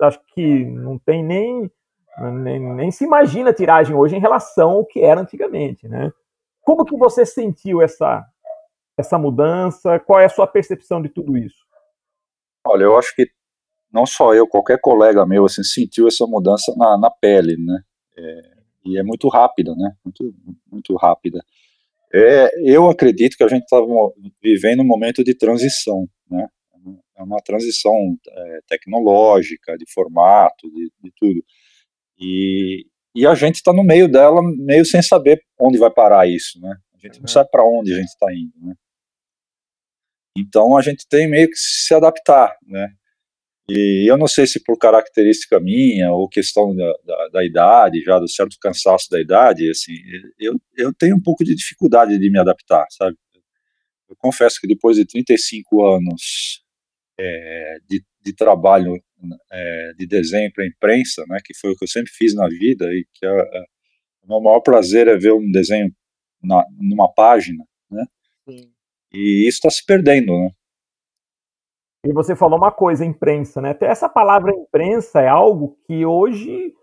acho 0.00 0.20
que 0.34 0.64
não 0.64 0.98
tem 0.98 1.24
nem 1.24 1.70
nem, 2.18 2.60
nem, 2.74 2.90
se 2.90 3.04
imagina 3.04 3.50
a 3.50 3.54
tiragem 3.54 3.94
hoje 3.94 4.16
em 4.16 4.20
relação 4.20 4.70
ao 4.70 4.86
que 4.86 5.00
era 5.00 5.20
antigamente, 5.20 5.88
né? 5.88 6.10
Como 6.62 6.84
que 6.84 6.96
você 6.96 7.26
sentiu 7.26 7.82
essa, 7.82 8.24
essa 8.96 9.18
mudança? 9.18 9.98
Qual 9.98 10.20
é 10.20 10.24
a 10.24 10.30
sua 10.30 10.46
percepção 10.46 11.02
de 11.02 11.08
tudo 11.08 11.36
isso? 11.36 11.64
Olha, 12.66 12.84
eu 12.84 12.96
acho 12.96 13.14
que 13.14 13.28
não 13.92 14.06
só 14.06 14.34
eu, 14.34 14.46
qualquer 14.46 14.80
colega 14.80 15.26
meu, 15.26 15.44
assim, 15.44 15.62
sentiu 15.62 16.08
essa 16.08 16.26
mudança 16.26 16.74
na, 16.76 16.98
na 16.98 17.10
pele, 17.10 17.56
né? 17.56 17.80
É, 18.16 18.54
e 18.84 18.98
é 18.98 19.02
muito 19.02 19.28
rápida, 19.28 19.74
né? 19.74 19.92
Muito, 20.04 20.34
muito 20.70 20.96
rápida. 20.96 21.40
É, 22.12 22.50
eu 22.64 22.88
acredito 22.88 23.36
que 23.36 23.44
a 23.44 23.48
gente 23.48 23.62
estava 23.62 23.86
vivendo 24.42 24.80
um 24.80 24.86
momento 24.86 25.22
de 25.22 25.34
transição, 25.34 26.08
né? 26.30 26.46
É 27.16 27.22
uma 27.22 27.38
transição 27.38 27.94
é, 28.28 28.60
tecnológica, 28.68 29.76
de 29.76 29.84
formato, 29.92 30.68
de, 30.70 30.90
de 31.02 31.12
tudo. 31.16 31.44
E, 32.18 32.86
e 33.14 33.26
a 33.26 33.34
gente 33.34 33.56
está 33.56 33.72
no 33.72 33.84
meio 33.84 34.10
dela, 34.10 34.40
meio 34.58 34.84
sem 34.84 35.02
saber 35.02 35.40
onde 35.58 35.78
vai 35.78 35.90
parar 35.90 36.28
isso, 36.28 36.60
né? 36.60 36.76
A 36.94 36.98
gente 36.98 37.16
uhum. 37.16 37.22
não 37.22 37.28
sabe 37.28 37.50
para 37.50 37.64
onde 37.64 37.92
a 37.92 37.96
gente 37.96 38.08
está 38.08 38.32
indo, 38.32 38.52
né? 38.60 38.74
Então 40.36 40.76
a 40.76 40.82
gente 40.82 41.06
tem 41.08 41.28
meio 41.28 41.48
que 41.48 41.56
se 41.56 41.94
adaptar, 41.94 42.56
né? 42.66 42.88
E 43.68 44.10
eu 44.10 44.18
não 44.18 44.26
sei 44.26 44.46
se 44.46 44.62
por 44.62 44.76
característica 44.78 45.58
minha 45.58 46.12
ou 46.12 46.28
questão 46.28 46.74
da, 46.76 46.92
da, 47.04 47.28
da, 47.28 47.44
idade, 47.44 48.02
já 48.02 48.18
do 48.18 48.28
certo 48.28 48.56
cansaço 48.60 49.08
da 49.10 49.18
idade, 49.18 49.70
assim, 49.70 49.94
eu, 50.38 50.60
eu 50.76 50.92
tenho 50.92 51.16
um 51.16 51.22
pouco 51.22 51.42
de 51.42 51.54
dificuldade 51.54 52.18
de 52.18 52.30
me 52.30 52.38
adaptar, 52.38 52.84
sabe? 52.90 53.16
Eu 54.08 54.16
confesso 54.16 54.60
que 54.60 54.66
depois 54.66 54.96
de 54.96 55.06
35 55.06 55.82
anos 55.86 56.62
é, 57.18 57.76
de, 57.88 58.04
de 58.22 58.34
trabalho 58.34 59.02
é, 59.52 59.92
de 59.96 60.06
desenho 60.06 60.52
para 60.52 60.66
imprensa, 60.66 61.24
né, 61.28 61.38
que 61.44 61.54
foi 61.54 61.72
o 61.72 61.76
que 61.76 61.84
eu 61.84 61.88
sempre 61.88 62.12
fiz 62.12 62.34
na 62.34 62.48
vida 62.48 62.86
e 62.86 63.06
que 63.12 63.26
é, 63.26 63.30
é, 63.30 63.64
o 64.22 64.28
meu 64.28 64.40
maior 64.40 64.60
prazer 64.60 65.08
é 65.08 65.16
ver 65.16 65.32
um 65.32 65.50
desenho 65.50 65.90
na, 66.42 66.64
numa 66.78 67.12
página, 67.12 67.64
né? 67.90 68.04
Sim. 68.48 68.70
E 69.12 69.46
isso 69.48 69.58
está 69.58 69.70
se 69.70 69.84
perdendo, 69.84 70.32
né? 70.32 70.50
E 72.06 72.12
você 72.12 72.36
falou 72.36 72.58
uma 72.58 72.70
coisa, 72.70 73.04
imprensa, 73.04 73.62
né? 73.62 73.70
Até 73.70 73.86
essa 73.86 74.08
palavra 74.08 74.52
imprensa 74.52 75.20
é 75.20 75.28
algo 75.28 75.78
que 75.86 76.04
hoje, 76.04 76.74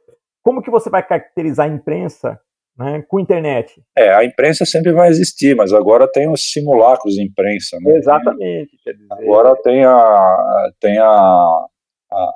como 0.43 0.61
que 0.61 0.71
você 0.71 0.89
vai 0.89 1.05
caracterizar 1.05 1.69
a 1.69 1.73
imprensa 1.73 2.39
né, 2.77 3.03
com 3.07 3.19
internet? 3.19 3.83
É, 3.95 4.13
a 4.15 4.25
imprensa 4.25 4.65
sempre 4.65 4.91
vai 4.91 5.09
existir, 5.09 5.55
mas 5.55 5.73
agora 5.73 6.09
tem 6.11 6.27
os 6.27 6.51
simulacros 6.51 7.13
de 7.13 7.23
imprensa, 7.23 7.77
né? 7.81 7.97
Exatamente. 7.97 8.71
Agora 9.11 9.55
tem 9.61 9.85
a, 9.85 10.71
tem 10.79 10.97
a 10.97 11.65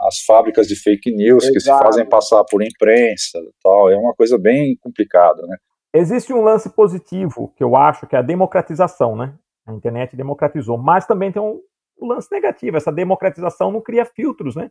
as 0.02 0.20
fábricas 0.26 0.68
de 0.68 0.76
fake 0.76 1.12
news 1.12 1.44
Exato. 1.44 1.54
que 1.54 1.60
se 1.60 1.70
fazem 1.70 2.06
passar 2.06 2.44
por 2.46 2.64
imprensa 2.64 3.40
tal 3.62 3.90
é 3.90 3.98
uma 3.98 4.14
coisa 4.14 4.38
bem 4.38 4.78
complicada 4.82 5.42
né 5.48 5.58
existe 5.94 6.34
um 6.34 6.42
lance 6.42 6.70
positivo 6.70 7.54
que 7.56 7.64
eu 7.64 7.76
acho 7.76 8.08
que 8.08 8.16
é 8.16 8.20
a 8.20 8.24
democratização 8.24 9.16
né 9.16 9.34
A 9.68 9.74
internet 9.74 10.16
democratizou, 10.16 10.78
mas 10.78 11.08
também 11.08 11.32
tem 11.32 11.42
um, 11.42 11.60
um 12.00 12.08
lance 12.08 12.32
negativo. 12.32 12.78
Essa 12.78 12.92
democratização 12.92 13.72
não 13.72 13.82
cria 13.82 14.06
filtros, 14.06 14.56
né? 14.56 14.70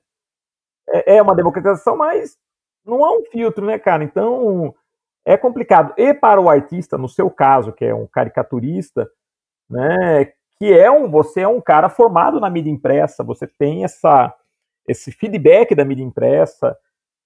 É, 0.88 1.17
é 1.17 1.23
uma 1.23 1.35
democratização, 1.35 1.97
mas 1.97 2.37
não 2.85 3.05
há 3.05 3.12
um 3.12 3.25
filtro, 3.25 3.67
né, 3.67 3.79
cara? 3.79 4.05
Então 4.05 4.75
é 5.27 5.37
complicado. 5.37 5.95
E 5.97 6.14
para 6.14 6.40
o 6.40 6.49
artista, 6.49 6.97
no 6.97 7.09
seu 7.09 7.31
caso, 7.31 7.73
que 7.73 7.85
é 7.85 7.95
um 7.95 8.07
caricaturista, 8.07 9.09
né, 9.69 10.27
que 10.59 10.73
é 10.73 10.90
um, 10.90 11.11
você 11.11 11.40
é 11.40 11.49
um 11.49 11.61
cara 11.61 11.88
formado 11.88 12.38
na 12.38 12.51
mídia 12.51 12.71
impressa, 12.71 13.25
você 13.25 13.47
tem 13.47 13.85
essa 13.85 14.33
esse 14.87 15.12
feedback 15.12 15.75
da 15.75 15.85
mídia 15.85 16.05
impressa, 16.05 16.77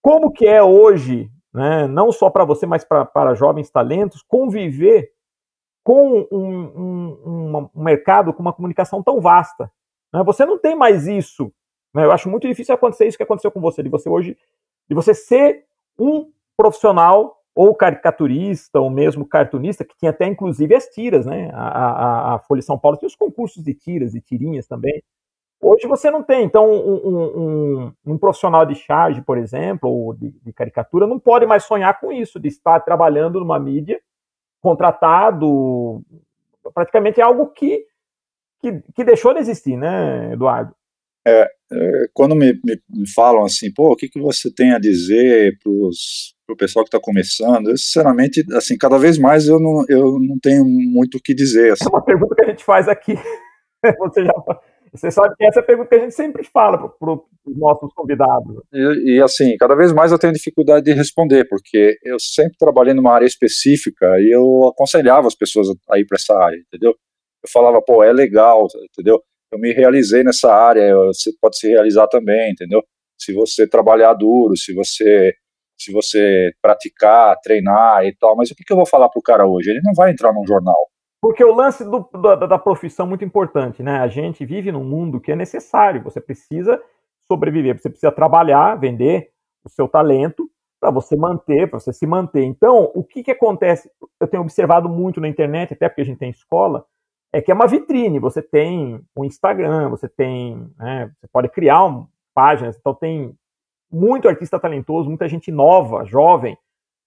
como 0.02 0.32
que 0.32 0.46
é 0.46 0.62
hoje, 0.62 1.30
né, 1.52 1.86
não 1.86 2.12
só 2.12 2.30
para 2.30 2.44
você, 2.44 2.66
mas 2.66 2.84
para 2.84 3.34
jovens 3.34 3.70
talentos, 3.70 4.22
conviver 4.22 5.12
com 5.82 6.26
um, 6.30 6.58
um, 6.76 7.70
um, 7.74 7.82
mercado 7.82 8.32
com 8.32 8.42
uma 8.42 8.52
comunicação 8.52 9.02
tão 9.02 9.20
vasta. 9.20 9.70
Né? 10.12 10.22
Você 10.24 10.44
não 10.44 10.58
tem 10.58 10.76
mais 10.76 11.06
isso. 11.06 11.52
Né? 11.94 12.04
Eu 12.04 12.12
acho 12.12 12.28
muito 12.28 12.46
difícil 12.46 12.74
acontecer 12.74 13.06
isso 13.06 13.16
que 13.16 13.22
aconteceu 13.22 13.50
com 13.50 13.60
você, 13.60 13.82
de 13.82 13.88
você 13.88 14.08
hoje, 14.08 14.36
de 14.88 14.94
você 14.94 15.14
ser 15.14 15.64
um 15.98 16.30
profissional 16.56 17.38
ou 17.54 17.74
caricaturista, 17.74 18.78
ou 18.78 18.88
mesmo 18.88 19.26
cartunista, 19.26 19.84
que 19.84 19.96
tinha 19.96 20.10
até 20.10 20.26
inclusive 20.26 20.74
as 20.74 20.86
tiras, 20.86 21.26
né? 21.26 21.50
A, 21.52 21.66
a, 21.66 22.34
a 22.34 22.38
Folha 22.38 22.62
São 22.62 22.78
Paulo 22.78 22.96
tinha 22.96 23.08
os 23.08 23.16
concursos 23.16 23.64
de 23.64 23.74
tiras 23.74 24.14
e 24.14 24.20
tirinhas 24.20 24.66
também. 24.66 25.02
Hoje 25.60 25.88
você 25.88 26.10
não 26.10 26.22
tem. 26.22 26.44
Então, 26.44 26.70
um, 26.70 27.08
um, 27.08 27.92
um 28.06 28.18
profissional 28.18 28.64
de 28.64 28.76
charge, 28.76 29.20
por 29.22 29.36
exemplo, 29.36 29.90
ou 29.90 30.14
de, 30.14 30.30
de, 30.44 30.52
caricatura, 30.52 31.06
não 31.06 31.18
pode 31.18 31.46
mais 31.46 31.64
sonhar 31.64 31.98
com 31.98 32.12
isso, 32.12 32.38
de 32.38 32.48
estar 32.48 32.78
trabalhando 32.80 33.40
numa 33.40 33.58
mídia, 33.58 34.00
contratado. 34.60 36.00
Praticamente 36.72 37.20
é 37.20 37.24
algo 37.24 37.48
que, 37.48 37.84
que, 38.60 38.80
que 38.94 39.04
deixou 39.04 39.34
de 39.34 39.40
existir, 39.40 39.76
né, 39.76 40.32
Eduardo? 40.32 40.72
É, 41.26 41.42
é 41.72 42.08
quando 42.14 42.36
me, 42.36 42.52
me, 42.64 42.80
me, 42.88 43.08
falam 43.12 43.44
assim, 43.44 43.72
pô, 43.74 43.92
o 43.92 43.96
que, 43.96 44.08
que 44.08 44.20
você 44.20 44.52
tem 44.54 44.72
a 44.72 44.78
dizer 44.78 45.58
para 45.58 45.72
o 46.54 46.56
pessoal 46.56 46.84
que 46.84 46.88
está 46.88 47.00
começando, 47.00 47.70
eu, 47.70 47.76
sinceramente, 47.76 48.44
assim, 48.54 48.78
cada 48.78 48.96
vez 48.96 49.18
mais 49.18 49.48
eu 49.48 49.58
não, 49.58 49.84
eu 49.88 50.20
não 50.20 50.38
tenho 50.40 50.64
muito 50.64 51.18
o 51.18 51.20
que 51.20 51.34
dizer. 51.34 51.72
Assim. 51.72 51.84
É 51.84 51.88
uma 51.88 52.04
pergunta 52.04 52.36
que 52.36 52.44
a 52.44 52.48
gente 52.48 52.64
faz 52.64 52.86
aqui. 52.86 53.14
você, 53.98 54.24
já, 54.24 54.32
você 54.92 55.10
sabe 55.10 55.34
que 55.36 55.44
essa 55.44 55.60
é 55.60 55.62
a 55.62 55.66
pergunta 55.66 55.88
que 55.88 55.94
a 55.94 56.00
gente 56.00 56.14
sempre 56.14 56.44
fala 56.44 56.78
para 56.78 57.12
os 57.12 57.58
nossos 57.58 57.92
convidados. 57.94 58.62
E, 58.72 59.16
e, 59.16 59.22
assim, 59.22 59.56
cada 59.56 59.74
vez 59.74 59.92
mais 59.92 60.12
eu 60.12 60.18
tenho 60.18 60.32
dificuldade 60.32 60.84
de 60.84 60.92
responder, 60.92 61.46
porque 61.48 61.98
eu 62.04 62.18
sempre 62.18 62.56
trabalhei 62.58 62.94
numa 62.94 63.12
área 63.12 63.26
específica 63.26 64.06
e 64.20 64.34
eu 64.34 64.68
aconselhava 64.68 65.26
as 65.26 65.34
pessoas 65.34 65.68
a 65.90 65.98
ir 65.98 66.06
para 66.06 66.16
essa 66.16 66.34
área, 66.36 66.56
entendeu? 66.56 66.90
Eu 66.90 67.50
falava, 67.52 67.80
pô, 67.80 68.02
é 68.02 68.12
legal, 68.12 68.66
entendeu? 68.92 69.20
Eu 69.52 69.58
me 69.58 69.72
realizei 69.72 70.22
nessa 70.22 70.52
área, 70.52 70.94
você 71.06 71.30
pode 71.40 71.58
se 71.58 71.68
realizar 71.68 72.06
também, 72.08 72.50
entendeu? 72.52 72.82
Se 73.18 73.32
você 73.32 73.66
trabalhar 73.66 74.14
duro, 74.14 74.56
se 74.56 74.74
você 74.74 75.32
se 75.80 75.92
você 75.92 76.50
praticar, 76.60 77.36
treinar 77.40 78.04
e 78.04 78.12
tal, 78.16 78.34
mas 78.34 78.50
o 78.50 78.54
que, 78.54 78.64
que 78.64 78.72
eu 78.72 78.76
vou 78.76 78.84
falar 78.84 79.08
pro 79.08 79.22
cara 79.22 79.46
hoje? 79.46 79.70
Ele 79.70 79.80
não 79.84 79.94
vai 79.94 80.10
entrar 80.10 80.32
num 80.32 80.44
jornal. 80.44 80.76
Porque 81.20 81.42
o 81.42 81.54
lance 81.54 81.84
do, 81.84 82.08
da, 82.12 82.36
da 82.36 82.58
profissão 82.58 83.06
é 83.06 83.08
muito 83.08 83.24
importante, 83.24 83.82
né? 83.82 83.98
A 83.98 84.08
gente 84.08 84.44
vive 84.44 84.70
num 84.70 84.84
mundo 84.84 85.20
que 85.20 85.32
é 85.32 85.36
necessário, 85.36 86.02
você 86.02 86.20
precisa 86.20 86.80
sobreviver, 87.26 87.78
você 87.78 87.90
precisa 87.90 88.12
trabalhar, 88.12 88.76
vender 88.76 89.30
o 89.64 89.68
seu 89.68 89.88
talento 89.88 90.48
para 90.80 90.90
você 90.90 91.16
manter, 91.16 91.68
para 91.68 91.80
você 91.80 91.92
se 91.92 92.06
manter. 92.06 92.44
Então, 92.44 92.90
o 92.94 93.02
que, 93.02 93.22
que 93.22 93.32
acontece? 93.32 93.90
Eu 94.20 94.28
tenho 94.28 94.42
observado 94.42 94.88
muito 94.88 95.20
na 95.20 95.28
internet, 95.28 95.74
até 95.74 95.88
porque 95.88 96.02
a 96.02 96.04
gente 96.04 96.18
tem 96.18 96.30
escola, 96.30 96.86
é 97.32 97.42
que 97.42 97.50
é 97.50 97.54
uma 97.54 97.66
vitrine. 97.66 98.20
Você 98.20 98.40
tem 98.40 99.04
o 99.14 99.24
Instagram, 99.24 99.88
você 99.88 100.08
tem, 100.08 100.70
né, 100.78 101.12
você 101.20 101.28
pode 101.28 101.48
criar 101.48 101.84
um, 101.84 102.06
páginas, 102.38 102.76
então 102.78 102.94
tem 102.94 103.36
muito 103.90 104.28
artista 104.28 104.60
talentoso, 104.60 105.08
muita 105.08 105.28
gente 105.28 105.50
nova, 105.50 106.04
jovem, 106.04 106.56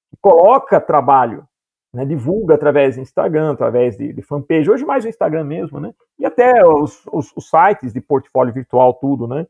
que 0.10 0.18
coloca 0.20 0.82
trabalho, 0.82 1.48
né, 1.94 2.06
divulga 2.06 2.56
através 2.56 2.96
do 2.96 3.02
Instagram, 3.02 3.52
através 3.52 3.98
de, 3.98 4.14
de, 4.14 4.22
fanpage, 4.22 4.70
hoje 4.70 4.86
mais 4.86 5.04
o 5.04 5.10
Instagram 5.10 5.44
mesmo, 5.44 5.80
né? 5.80 5.94
E 6.18 6.26
até 6.26 6.66
os, 6.66 7.06
os, 7.12 7.32
os 7.36 7.50
sites 7.50 7.92
de 7.92 8.00
portfólio 8.00 8.54
virtual, 8.54 8.94
tudo, 8.94 9.28
né? 9.28 9.46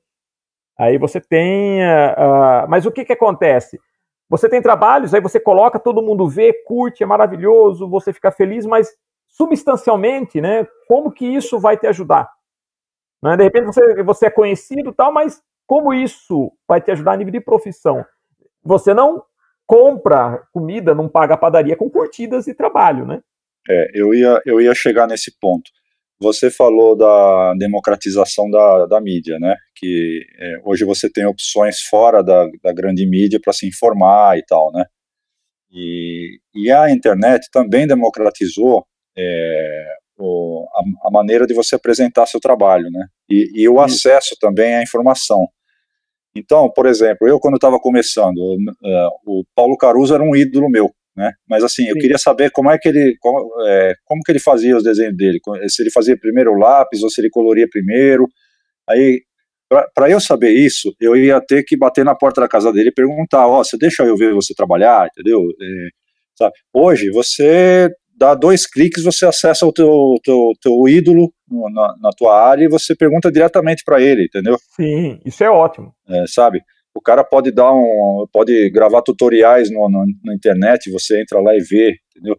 Aí 0.78 0.98
você 0.98 1.22
tem. 1.22 1.82
Uh, 1.84 2.68
mas 2.68 2.86
o 2.86 2.92
que, 2.92 3.06
que 3.06 3.14
acontece? 3.14 3.80
Você 4.28 4.50
tem 4.50 4.62
trabalhos, 4.62 5.14
aí 5.14 5.22
você 5.22 5.40
coloca, 5.40 5.78
todo 5.78 6.02
mundo 6.02 6.28
vê, 6.28 6.54
curte, 6.66 7.04
é 7.04 7.06
maravilhoso, 7.06 7.88
você 7.88 8.14
fica 8.14 8.32
feliz, 8.32 8.66
mas 8.66 8.90
substancialmente, 9.28 10.42
né? 10.42 10.66
Como 10.88 11.12
que 11.12 11.26
isso 11.26 11.60
vai 11.60 11.78
te 11.78 11.86
ajudar? 11.86 12.32
Né? 13.22 13.38
De 13.38 13.44
repente 13.44 13.66
você, 13.66 14.04
você 14.04 14.26
é 14.28 14.32
conhecido 14.32 14.92
tal, 14.92 15.12
mas 15.12 15.44
como 15.68 15.94
isso 15.94 16.52
vai 16.68 16.82
te 16.82 16.92
ajudar 16.92 17.14
a 17.14 17.18
nível 17.18 17.32
de 17.32 17.42
profissão? 17.42 18.06
Você 18.64 18.94
não 18.94 19.24
compra 19.66 20.44
comida, 20.52 20.94
não 20.94 21.08
paga 21.08 21.38
padaria 21.38 21.76
com 21.76 21.90
curtidas 21.90 22.48
e 22.48 22.54
trabalho, 22.54 23.06
né? 23.06 23.22
É, 23.70 23.92
eu 23.94 24.14
ia, 24.14 24.42
eu 24.46 24.60
ia 24.60 24.74
chegar 24.74 25.08
nesse 25.08 25.38
ponto. 25.40 25.70
Você 26.20 26.52
falou 26.52 26.96
da 26.96 27.54
democratização 27.56 28.50
da, 28.50 28.86
da 28.86 29.02
mídia, 29.02 29.40
né? 29.40 29.56
Que 29.76 30.22
é, 30.38 30.62
hoje 30.64 30.86
você 30.86 31.10
tem 31.10 31.26
opções 31.26 31.82
fora 31.82 32.24
da, 32.24 32.48
da 32.64 32.72
grande 32.72 33.08
mídia 33.08 33.40
para 33.42 33.54
se 33.54 33.68
informar 33.68 34.38
e 34.38 34.46
tal, 34.46 34.72
né? 34.72 34.86
E, 35.72 36.40
e 36.54 36.72
a 36.72 36.92
internet 36.92 37.48
também 37.52 37.88
democratizou 37.88 38.86
é, 39.18 39.94
o, 40.18 40.68
a, 40.76 41.08
a, 41.08 41.12
maneira 41.12 41.48
de 41.48 41.54
você 41.54 41.76
apresentar 41.76 42.26
seu 42.26 42.40
trabalho, 42.40 42.90
né? 42.92 43.08
E, 43.30 43.64
e 43.64 43.70
o 43.70 43.80
acesso 43.80 44.36
também 44.40 44.76
à 44.76 44.84
informação. 44.84 45.48
Então, 46.36 46.72
por 46.74 46.86
exemplo, 46.86 47.28
eu 47.28 47.40
quando 47.40 47.56
estava 47.56 47.78
começando, 47.80 48.38
uh, 48.38 49.10
o 49.26 49.44
Paulo 49.56 49.76
Caruso 49.78 50.14
era 50.14 50.24
um 50.24 50.36
ídolo 50.36 50.70
meu, 50.70 50.90
né? 51.16 51.34
Mas 51.50 51.64
assim, 51.64 51.88
eu 51.88 51.94
Sim. 51.94 52.00
queria 52.00 52.18
saber 52.18 52.52
como 52.52 52.72
é 52.72 52.78
que 52.78 52.88
ele, 52.88 53.16
como, 53.20 53.68
é, 53.68 53.94
como, 54.06 54.22
que 54.24 54.32
ele 54.32 54.40
fazia 54.40 54.78
os 54.78 54.84
desenhos 54.84 55.16
dele, 55.16 55.40
se 55.68 55.84
ele 55.84 55.92
fazia 55.92 56.18
primeiro 56.18 56.52
o 56.52 56.58
lápis 56.58 57.04
ou 57.04 57.10
se 57.10 57.20
ele 57.20 57.30
coloria 57.30 57.68
primeiro. 57.70 58.28
Aí, 58.90 59.22
para 59.94 60.10
eu 60.10 60.20
saber 60.20 60.52
isso, 60.52 60.94
eu 61.00 61.16
ia 61.16 61.42
ter 61.42 61.64
que 61.64 61.78
bater 61.78 62.04
na 62.06 62.16
porta 62.16 62.42
da 62.42 62.48
casa 62.48 62.72
dele 62.72 62.90
e 62.90 62.94
perguntar, 62.94 63.48
ó, 63.48 63.60
oh, 63.60 63.64
você 63.64 63.78
deixa 63.78 64.04
eu 64.04 64.16
ver 64.16 64.34
você 64.34 64.54
trabalhar, 64.54 65.08
entendeu? 65.08 65.42
É, 65.42 65.90
sabe? 66.38 66.54
Hoje 66.74 67.10
você 67.12 67.90
dá 68.18 68.36
dois 68.36 68.68
cliques, 68.68 69.04
você 69.04 69.26
acessa 69.26 69.66
o 69.66 69.74
teu, 69.74 70.16
teu, 70.24 70.52
teu 70.62 70.88
ídolo 70.88 71.32
na, 71.52 71.96
na 72.02 72.10
tua 72.12 72.40
área 72.40 72.66
e 72.66 72.70
você 72.70 72.96
pergunta 72.96 73.32
diretamente 73.32 73.84
para 73.84 74.02
ele, 74.02 74.26
entendeu? 74.26 74.58
Sim, 74.76 75.20
isso 75.26 75.44
é 75.44 75.50
ótimo. 75.50 75.94
É, 76.08 76.26
sabe? 76.28 76.62
O 76.94 77.02
cara 77.02 77.24
pode 77.24 77.52
dar 77.52 77.72
um, 77.74 78.26
pode 78.32 78.70
gravar 78.70 79.02
tutoriais 79.02 79.72
no, 79.72 79.90
no, 79.90 80.06
na 80.24 80.34
internet, 80.34 80.92
você 80.92 81.22
entra 81.22 81.40
lá 81.40 81.56
e 81.56 81.60
vê, 81.60 81.96
entendeu? 82.12 82.38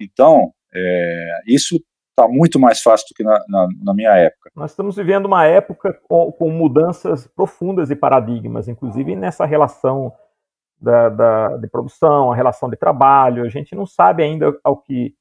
Então, 0.00 0.50
é, 0.74 1.40
isso 1.46 1.80
está 2.10 2.28
muito 2.28 2.58
mais 2.58 2.82
fácil 2.82 3.06
do 3.10 3.14
que 3.14 3.22
na, 3.22 3.38
na, 3.48 3.68
na, 3.84 3.94
minha 3.94 4.10
época. 4.10 4.50
Nós 4.54 4.70
estamos 4.72 4.96
vivendo 4.96 5.26
uma 5.26 5.46
época 5.46 5.98
com, 6.08 6.30
com 6.32 6.50
mudanças 6.50 7.26
profundas 7.26 7.88
de 7.88 7.96
paradigmas, 7.96 8.68
inclusive 8.68 9.16
nessa 9.16 9.46
relação 9.46 10.12
da, 10.80 11.08
da, 11.08 11.56
de 11.56 11.68
produção, 11.68 12.32
a 12.32 12.36
relação 12.36 12.68
de 12.68 12.76
trabalho. 12.76 13.44
A 13.44 13.48
gente 13.48 13.74
não 13.74 13.86
sabe 13.86 14.22
ainda 14.22 14.52
ao 14.62 14.76
que 14.76 15.14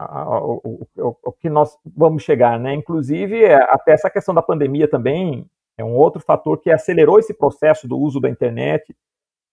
o, 0.00 0.86
o, 0.96 1.16
o, 1.24 1.32
que 1.32 1.50
nós 1.50 1.76
vamos 1.84 2.22
chegar, 2.22 2.58
né? 2.58 2.74
Inclusive, 2.74 3.44
é, 3.44 3.54
até 3.54 3.92
essa 3.92 4.08
questão 4.08 4.34
da 4.34 4.42
pandemia 4.42 4.88
também 4.88 5.48
é 5.76 5.84
um 5.84 5.94
outro 5.94 6.20
fator 6.20 6.58
que 6.60 6.70
acelerou 6.70 7.18
esse 7.18 7.34
processo 7.34 7.88
do 7.88 7.98
uso 7.98 8.20
da 8.20 8.28
internet. 8.28 8.96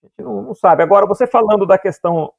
A 0.03 0.07
gente 0.07 0.21
não, 0.21 0.41
não 0.41 0.53
sabe. 0.53 0.83
Agora, 0.83 1.07
você 1.07 1.25
falando 1.25 1.65
da 1.65 1.77
questão 1.77 2.31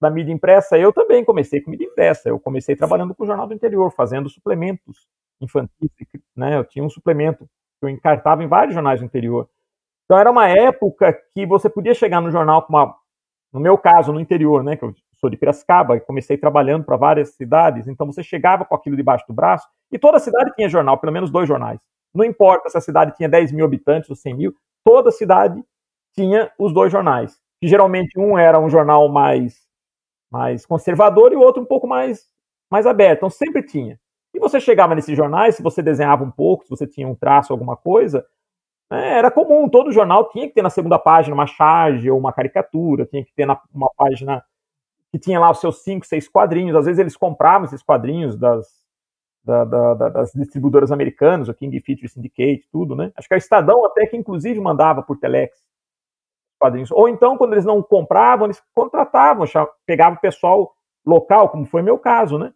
da 0.00 0.10
mídia 0.10 0.32
impressa, 0.32 0.78
eu 0.78 0.92
também 0.92 1.24
comecei 1.24 1.60
com 1.60 1.70
mídia 1.70 1.86
impressa. 1.86 2.28
Eu 2.28 2.40
comecei 2.40 2.74
trabalhando 2.74 3.14
com 3.14 3.24
o 3.24 3.26
Jornal 3.26 3.46
do 3.46 3.54
Interior, 3.54 3.90
fazendo 3.90 4.30
suplementos 4.30 5.06
infantis, 5.40 5.90
né? 6.34 6.56
Eu 6.56 6.64
tinha 6.64 6.84
um 6.84 6.90
suplemento 6.90 7.44
que 7.78 7.86
eu 7.86 7.88
encartava 7.88 8.42
em 8.42 8.48
vários 8.48 8.74
jornais 8.74 9.00
do 9.00 9.06
interior. 9.06 9.48
Então 10.04 10.18
era 10.18 10.30
uma 10.30 10.48
época 10.48 11.12
que 11.34 11.46
você 11.46 11.68
podia 11.68 11.94
chegar 11.94 12.20
no 12.20 12.30
jornal 12.30 12.62
com 12.62 12.72
uma, 12.72 12.94
no 13.52 13.60
meu 13.60 13.78
caso, 13.78 14.12
no 14.12 14.20
interior, 14.20 14.62
né? 14.62 14.76
Que 14.76 14.84
eu 14.84 14.94
sou 15.20 15.30
de 15.30 15.36
Piracicaba 15.36 16.00
comecei 16.00 16.36
trabalhando 16.38 16.84
para 16.84 16.96
várias 16.96 17.30
cidades, 17.34 17.86
então 17.86 18.06
você 18.06 18.22
chegava 18.22 18.64
com 18.64 18.74
aquilo 18.74 18.96
debaixo 18.96 19.24
do 19.28 19.34
braço 19.34 19.68
e 19.92 19.98
toda 19.98 20.18
cidade 20.18 20.52
tinha 20.54 20.68
jornal, 20.68 20.98
pelo 20.98 21.12
menos 21.12 21.30
dois 21.30 21.46
jornais. 21.46 21.78
Não 22.14 22.24
importa 22.24 22.68
se 22.68 22.78
a 22.78 22.80
cidade 22.80 23.14
tinha 23.16 23.28
10 23.28 23.52
mil 23.52 23.64
habitantes 23.64 24.08
ou 24.10 24.16
100 24.16 24.34
mil, 24.34 24.54
toda 24.84 25.10
cidade 25.10 25.62
tinha 26.14 26.50
os 26.58 26.72
dois 26.72 26.90
jornais. 26.90 27.38
Que 27.60 27.68
geralmente 27.68 28.18
um 28.18 28.38
era 28.38 28.58
um 28.58 28.70
jornal 28.70 29.08
mais, 29.08 29.66
mais 30.30 30.64
conservador 30.66 31.32
e 31.32 31.36
o 31.36 31.40
outro 31.40 31.62
um 31.62 31.66
pouco 31.66 31.86
mais, 31.86 32.26
mais 32.70 32.86
aberto. 32.86 33.18
Então 33.18 33.30
sempre 33.30 33.62
tinha. 33.62 34.00
E 34.34 34.40
você 34.40 34.60
chegava 34.60 34.94
nesses 34.94 35.16
jornais, 35.16 35.56
se 35.56 35.62
você 35.62 35.82
desenhava 35.82 36.24
um 36.24 36.30
pouco, 36.30 36.64
se 36.64 36.70
você 36.70 36.86
tinha 36.86 37.06
um 37.06 37.14
traço, 37.14 37.52
alguma 37.52 37.76
coisa, 37.76 38.24
né, 38.90 39.18
era 39.18 39.30
comum. 39.30 39.68
Todo 39.68 39.92
jornal 39.92 40.28
tinha 40.30 40.48
que 40.48 40.54
ter 40.54 40.62
na 40.62 40.70
segunda 40.70 40.98
página 40.98 41.34
uma 41.34 41.46
charge 41.46 42.10
ou 42.10 42.18
uma 42.18 42.32
caricatura, 42.32 43.06
tinha 43.06 43.24
que 43.24 43.32
ter 43.34 43.46
na, 43.46 43.60
uma 43.72 43.90
página 43.96 44.42
que 45.10 45.18
tinha 45.18 45.40
lá 45.40 45.50
os 45.50 45.60
seus 45.60 45.82
cinco, 45.82 46.06
seis 46.06 46.28
quadrinhos. 46.28 46.76
Às 46.76 46.86
vezes 46.86 46.98
eles 46.98 47.16
compravam 47.16 47.66
esses 47.66 47.82
quadrinhos 47.82 48.36
das, 48.36 48.66
da, 49.44 49.64
da, 49.64 50.08
das 50.08 50.32
distribuidoras 50.32 50.92
americanas, 50.92 51.48
o 51.48 51.54
King 51.54 51.78
Feature 51.80 52.08
Syndicate, 52.08 52.68
tudo, 52.70 52.94
né? 52.94 53.12
Acho 53.16 53.28
que 53.28 53.34
a 53.34 53.38
Estadão 53.38 53.84
até 53.84 54.06
que 54.06 54.16
inclusive 54.16 54.60
mandava 54.60 55.02
por 55.02 55.18
telex 55.18 55.56
quadrinhos. 56.58 56.90
Ou 56.90 57.08
então, 57.08 57.36
quando 57.36 57.54
eles 57.54 57.64
não 57.64 57.82
compravam, 57.82 58.46
eles 58.46 58.62
contratavam, 58.74 59.46
pegavam 59.86 60.16
o 60.18 60.20
pessoal 60.20 60.74
local, 61.04 61.48
como 61.48 61.64
foi 61.64 61.82
meu 61.82 61.98
caso, 61.98 62.38
né? 62.38 62.52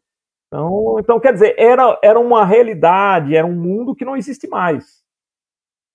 Então, 0.46 0.96
então 1.00 1.18
quer 1.18 1.32
dizer, 1.32 1.54
era, 1.58 1.98
era 2.02 2.20
uma 2.20 2.44
realidade, 2.44 3.34
era 3.34 3.46
um 3.46 3.54
mundo 3.54 3.94
que 3.94 4.04
não 4.04 4.16
existe 4.16 4.46
mais. 4.46 5.02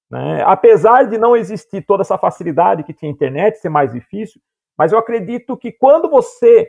Né? 0.10 0.44
Apesar 0.44 1.04
de 1.04 1.18
não 1.18 1.38
existir 1.38 1.86
toda 1.86 2.02
essa 2.02 2.18
facilidade 2.18 2.84
que 2.84 2.94
tinha 2.94 3.10
a 3.10 3.14
internet, 3.14 3.60
ser 3.60 3.70
mais 3.70 3.94
difícil, 3.94 4.42
mas 4.80 4.94
eu 4.94 4.98
acredito 4.98 5.58
que 5.58 5.74
quando 5.74 6.10
você 6.10 6.66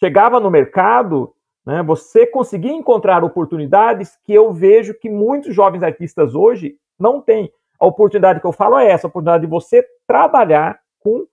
chegava 0.00 0.40
no 0.40 0.50
mercado, 0.50 1.32
né, 1.64 1.80
você 1.80 2.26
conseguia 2.26 2.72
encontrar 2.72 3.22
oportunidades 3.22 4.18
que 4.24 4.34
eu 4.34 4.52
vejo 4.52 4.98
que 4.98 5.08
muitos 5.08 5.54
jovens 5.54 5.84
artistas 5.84 6.34
hoje 6.34 6.76
não 6.98 7.20
têm. 7.20 7.48
A 7.78 7.86
oportunidade 7.86 8.40
que 8.40 8.46
eu 8.46 8.52
falo 8.52 8.76
é 8.76 8.90
essa, 8.90 9.06
a 9.06 9.08
oportunidade 9.08 9.44
de 9.44 9.50
você 9.50 9.86
trabalhar 10.08 10.80
com, 10.98 11.24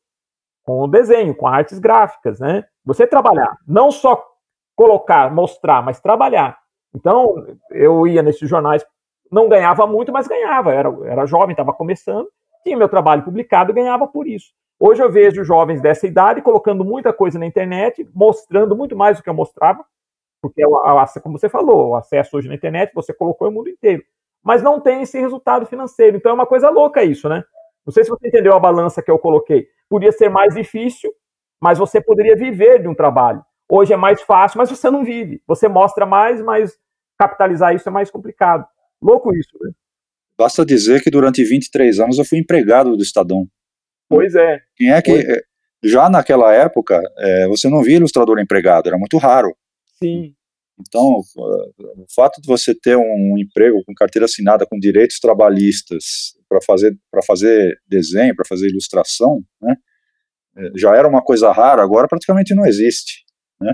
com 0.63 0.81
o 0.81 0.87
desenho, 0.87 1.33
com 1.33 1.47
artes 1.47 1.79
gráficas, 1.79 2.39
né? 2.39 2.63
Você 2.85 3.07
trabalhar, 3.07 3.57
não 3.67 3.89
só 3.89 4.23
colocar, 4.75 5.33
mostrar, 5.33 5.81
mas 5.81 5.99
trabalhar. 5.99 6.59
Então, 6.93 7.57
eu 7.71 8.05
ia 8.05 8.21
nesses 8.21 8.47
jornais, 8.47 8.85
não 9.31 9.49
ganhava 9.49 9.87
muito, 9.87 10.11
mas 10.11 10.27
ganhava. 10.27 10.71
Era, 10.71 10.95
era 11.05 11.25
jovem, 11.25 11.53
estava 11.53 11.73
começando, 11.73 12.29
tinha 12.63 12.77
meu 12.77 12.87
trabalho 12.87 13.23
publicado 13.23 13.71
e 13.71 13.73
ganhava 13.73 14.07
por 14.07 14.27
isso. 14.27 14.53
Hoje 14.79 15.01
eu 15.01 15.11
vejo 15.11 15.43
jovens 15.43 15.81
dessa 15.81 16.05
idade 16.05 16.41
colocando 16.41 16.85
muita 16.85 17.11
coisa 17.11 17.39
na 17.39 17.45
internet, 17.45 18.07
mostrando 18.13 18.75
muito 18.75 18.95
mais 18.95 19.17
do 19.17 19.23
que 19.23 19.29
eu 19.29 19.33
mostrava, 19.33 19.83
porque, 20.41 20.61
como 21.21 21.37
você 21.37 21.49
falou, 21.49 21.89
o 21.89 21.95
acesso 21.95 22.37
hoje 22.37 22.47
na 22.47 22.55
internet, 22.55 22.93
você 22.93 23.13
colocou 23.13 23.47
o 23.47 23.51
mundo 23.51 23.69
inteiro 23.69 24.03
mas 24.47 24.63
não 24.63 24.79
tem 24.79 25.01
esse 25.01 25.19
resultado 25.19 25.65
financeiro. 25.65 26.15
Então 26.15 26.31
é 26.31 26.33
uma 26.33 26.45
coisa 26.45 26.69
louca 26.69 27.03
isso, 27.03 27.27
né? 27.27 27.43
Não 27.85 27.91
sei 27.91 28.05
se 28.05 28.09
você 28.09 28.29
entendeu 28.29 28.53
a 28.53 28.59
balança 28.59 29.01
que 29.01 29.11
eu 29.11 29.19
coloquei. 29.19 29.67
Podia 29.89 30.11
ser 30.13 30.29
mais 30.29 30.55
difícil, 30.55 31.11
mas 31.61 31.77
você 31.77 31.99
poderia 31.99 32.33
viver 32.33 32.81
de 32.81 32.87
um 32.87 32.95
trabalho. 32.95 33.43
Hoje 33.69 33.91
é 33.91 33.97
mais 33.97 34.21
fácil, 34.21 34.57
mas 34.57 34.69
você 34.69 34.89
não 34.89 35.03
vive. 35.03 35.41
Você 35.45 35.67
mostra 35.67 36.05
mais, 36.05 36.41
mas 36.41 36.77
capitalizar 37.19 37.75
isso 37.75 37.89
é 37.89 37.91
mais 37.91 38.09
complicado. 38.09 38.65
Louco 39.01 39.35
isso, 39.35 39.51
né? 39.59 39.71
Basta 40.37 40.65
dizer 40.65 41.03
que 41.03 41.11
durante 41.11 41.43
23 41.43 41.99
anos 41.99 42.17
eu 42.17 42.23
fui 42.23 42.37
empregado 42.37 42.95
do 42.95 43.03
Estadão. 43.03 43.47
Pois 44.09 44.35
é. 44.35 44.59
Quem 44.75 44.91
é 44.91 45.01
que. 45.01 45.11
É. 45.11 45.41
Já 45.83 46.09
naquela 46.09 46.53
época, 46.53 46.99
é, 47.17 47.47
você 47.47 47.69
não 47.69 47.83
via 47.83 47.97
ilustrador 47.97 48.39
empregado, 48.39 48.87
era 48.87 48.97
muito 48.97 49.17
raro. 49.17 49.55
Sim. 50.01 50.33
Então, 50.79 51.21
o 51.35 52.05
fato 52.15 52.39
de 52.39 52.47
você 52.47 52.73
ter 52.73 52.95
um 52.95 53.35
emprego 53.37 53.83
com 53.85 53.93
carteira 53.95 54.25
assinada 54.25 54.65
com 54.65 54.77
direitos 54.77 55.19
trabalhistas 55.19 56.35
para 56.47 56.59
fazer 56.61 56.95
fazer 57.25 57.75
desenho, 57.87 58.35
para 58.35 58.45
fazer 58.47 58.67
ilustração, 58.67 59.41
né, 59.61 59.75
é, 60.55 60.71
já 60.75 60.95
era 60.95 61.07
uma 61.07 61.21
coisa 61.21 61.51
rara, 61.51 61.81
agora 61.81 62.07
praticamente 62.07 62.53
não 62.53 62.65
existe, 62.65 63.23
né? 63.59 63.73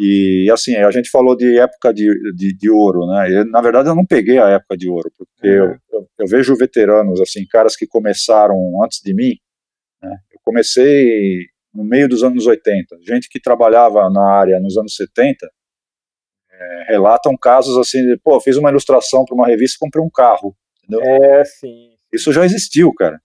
E 0.00 0.48
assim, 0.52 0.76
a 0.76 0.90
gente 0.90 1.10
falou 1.10 1.36
de 1.36 1.58
época 1.58 1.92
de, 1.92 2.08
de, 2.34 2.56
de 2.56 2.70
ouro, 2.70 3.06
né? 3.06 3.32
Eu, 3.32 3.44
na 3.46 3.60
verdade, 3.60 3.88
eu 3.88 3.94
não 3.96 4.06
peguei 4.06 4.38
a 4.38 4.48
época 4.48 4.76
de 4.76 4.88
ouro, 4.88 5.10
porque 5.16 5.48
uhum. 5.48 5.66
eu, 5.66 5.76
eu, 5.92 6.08
eu, 6.18 6.26
vejo 6.26 6.54
veteranos, 6.56 7.20
assim, 7.20 7.44
caras 7.46 7.74
que 7.74 7.86
começaram 7.86 8.56
antes 8.84 9.00
de 9.02 9.12
mim. 9.12 9.34
Né? 10.00 10.16
Eu 10.32 10.38
comecei 10.44 11.46
no 11.74 11.84
meio 11.84 12.08
dos 12.08 12.22
anos 12.22 12.46
80, 12.46 12.96
gente 13.02 13.28
que 13.28 13.40
trabalhava 13.40 14.08
na 14.08 14.24
área 14.24 14.60
nos 14.60 14.76
anos 14.76 14.94
70 14.94 15.48
é, 16.58 16.84
relatam 16.88 17.36
casos 17.36 17.76
assim, 17.78 18.02
de, 18.02 18.18
pô, 18.18 18.40
fiz 18.40 18.56
uma 18.56 18.70
ilustração 18.70 19.24
para 19.24 19.34
uma 19.34 19.46
revista 19.46 19.76
e 19.76 19.78
comprei 19.78 20.04
um 20.04 20.10
carro. 20.10 20.54
Entendeu? 20.82 21.02
É, 21.04 21.44
sim. 21.44 21.90
Isso 22.12 22.32
já 22.32 22.44
existiu, 22.44 22.92
cara. 22.94 23.20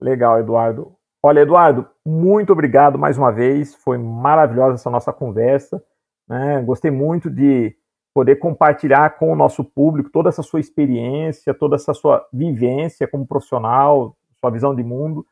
Legal, 0.00 0.38
Eduardo. 0.38 0.96
Olha, 1.22 1.40
Eduardo, 1.40 1.86
muito 2.06 2.52
obrigado 2.52 2.98
mais 2.98 3.18
uma 3.18 3.30
vez. 3.30 3.74
Foi 3.74 3.98
maravilhosa 3.98 4.74
essa 4.74 4.88
nossa 4.88 5.12
conversa. 5.12 5.82
Né? 6.30 6.62
Gostei 6.62 6.92
muito 6.92 7.28
de 7.28 7.74
poder 8.14 8.36
compartilhar 8.36 9.18
com 9.18 9.32
o 9.32 9.36
nosso 9.36 9.64
público 9.64 10.10
toda 10.12 10.28
essa 10.28 10.44
sua 10.44 10.60
experiência, 10.60 11.52
toda 11.52 11.74
essa 11.74 11.92
sua 11.92 12.24
vivência 12.32 13.08
como 13.08 13.26
profissional, 13.26 14.16
sua 14.38 14.50
visão 14.50 14.72
de 14.72 14.84
mundo. 14.84 15.26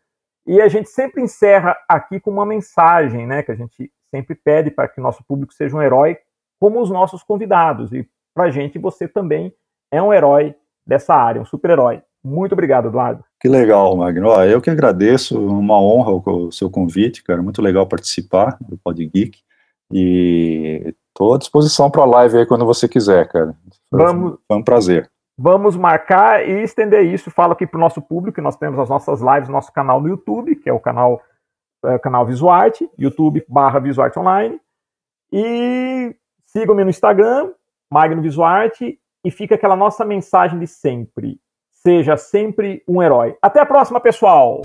E 0.45 0.61
a 0.61 0.67
gente 0.67 0.89
sempre 0.89 1.23
encerra 1.23 1.77
aqui 1.89 2.19
com 2.19 2.33
uma 2.33 2.45
mensagem, 2.45 3.29
né, 3.29 3.45
que 3.45 3.53
a 3.53 3.55
gente 3.55 3.93
sempre 4.11 4.35
pede 4.35 4.73
para 4.73 4.89
que 4.89 5.01
nosso 5.01 5.23
público 5.25 5.55
seja 5.55 5.77
um 5.77 5.83
herói 5.83 6.19
como 6.59 6.81
os 6.81 6.91
nossos 6.91 7.23
convidados. 7.23 7.93
E 7.93 8.09
para 8.35 8.45
a 8.45 8.51
gente, 8.51 8.79
você 8.79 9.07
também 9.07 9.53
é 9.93 10.03
um 10.03 10.13
herói 10.13 10.55
dessa 10.85 11.15
área, 11.15 11.41
um 11.41 11.45
super-herói. 11.45 12.03
Muito 12.25 12.53
obrigado, 12.53 12.89
Eduardo. 12.89 13.25
Que 13.41 13.49
legal, 13.49 13.97
Magno. 13.97 14.33
Eu 14.43 14.61
que 14.61 14.71
agradeço, 14.71 15.41
uma 15.41 15.81
honra 15.81 16.11
o 16.11 16.51
seu 16.51 16.69
convite, 16.69 17.23
cara. 17.23 17.41
Muito 17.41 17.63
legal 17.63 17.87
participar 17.87 18.57
do 18.61 18.77
Pod 18.77 19.05
Geek. 19.07 19.39
E 19.93 20.95
estou 21.09 21.35
à 21.35 21.39
disposição 21.39 21.91
para 21.91 22.03
a 22.03 22.07
live 22.07 22.39
aí 22.39 22.47
quando 22.47 22.67
você 22.67 22.89
quiser, 22.89 23.29
cara. 23.29 23.55
Foi, 23.91 23.99
vamos, 23.99 24.39
foi 24.47 24.57
um 24.57 24.63
prazer. 24.63 25.11
Vamos 25.37 25.77
marcar 25.77 26.47
e 26.47 26.63
estender 26.63 27.05
isso. 27.05 27.31
Falo 27.31 27.53
aqui 27.53 27.67
para 27.67 27.79
o 27.79 27.81
nosso 27.81 28.03
público 28.03 28.37
que 28.37 28.43
nós 28.43 28.57
temos 28.57 28.79
as 28.79 28.89
nossas 28.89 29.21
lives 29.21 29.49
no 29.49 29.55
nosso 29.55 29.73
canal 29.73 30.01
no 30.01 30.09
YouTube, 30.09 30.57
que 30.57 30.69
é 30.69 30.73
o 30.73 30.81
canal, 30.81 31.23
é, 31.85 31.99
canal 31.99 32.27
Visuarte, 32.27 32.89
YouTube 32.99 33.45
barra 33.49 33.79
Visuarte 33.79 34.19
Online. 34.19 34.61
E 35.33 36.15
Sigam-me 36.49 36.83
no 36.83 36.91
Instagram, 36.91 37.53
Magno 37.93 38.23
Visuarte, 38.23 38.99
e 39.23 39.31
fica 39.31 39.55
aquela 39.55 39.77
nossa 39.77 40.03
mensagem 40.05 40.59
de 40.59 40.67
sempre. 40.67 41.39
Seja 41.71 42.17
sempre 42.17 42.83
um 42.89 43.03
herói. 43.03 43.37
Até 43.43 43.61
a 43.61 43.67
próxima, 43.67 44.01
pessoal! 44.01 44.63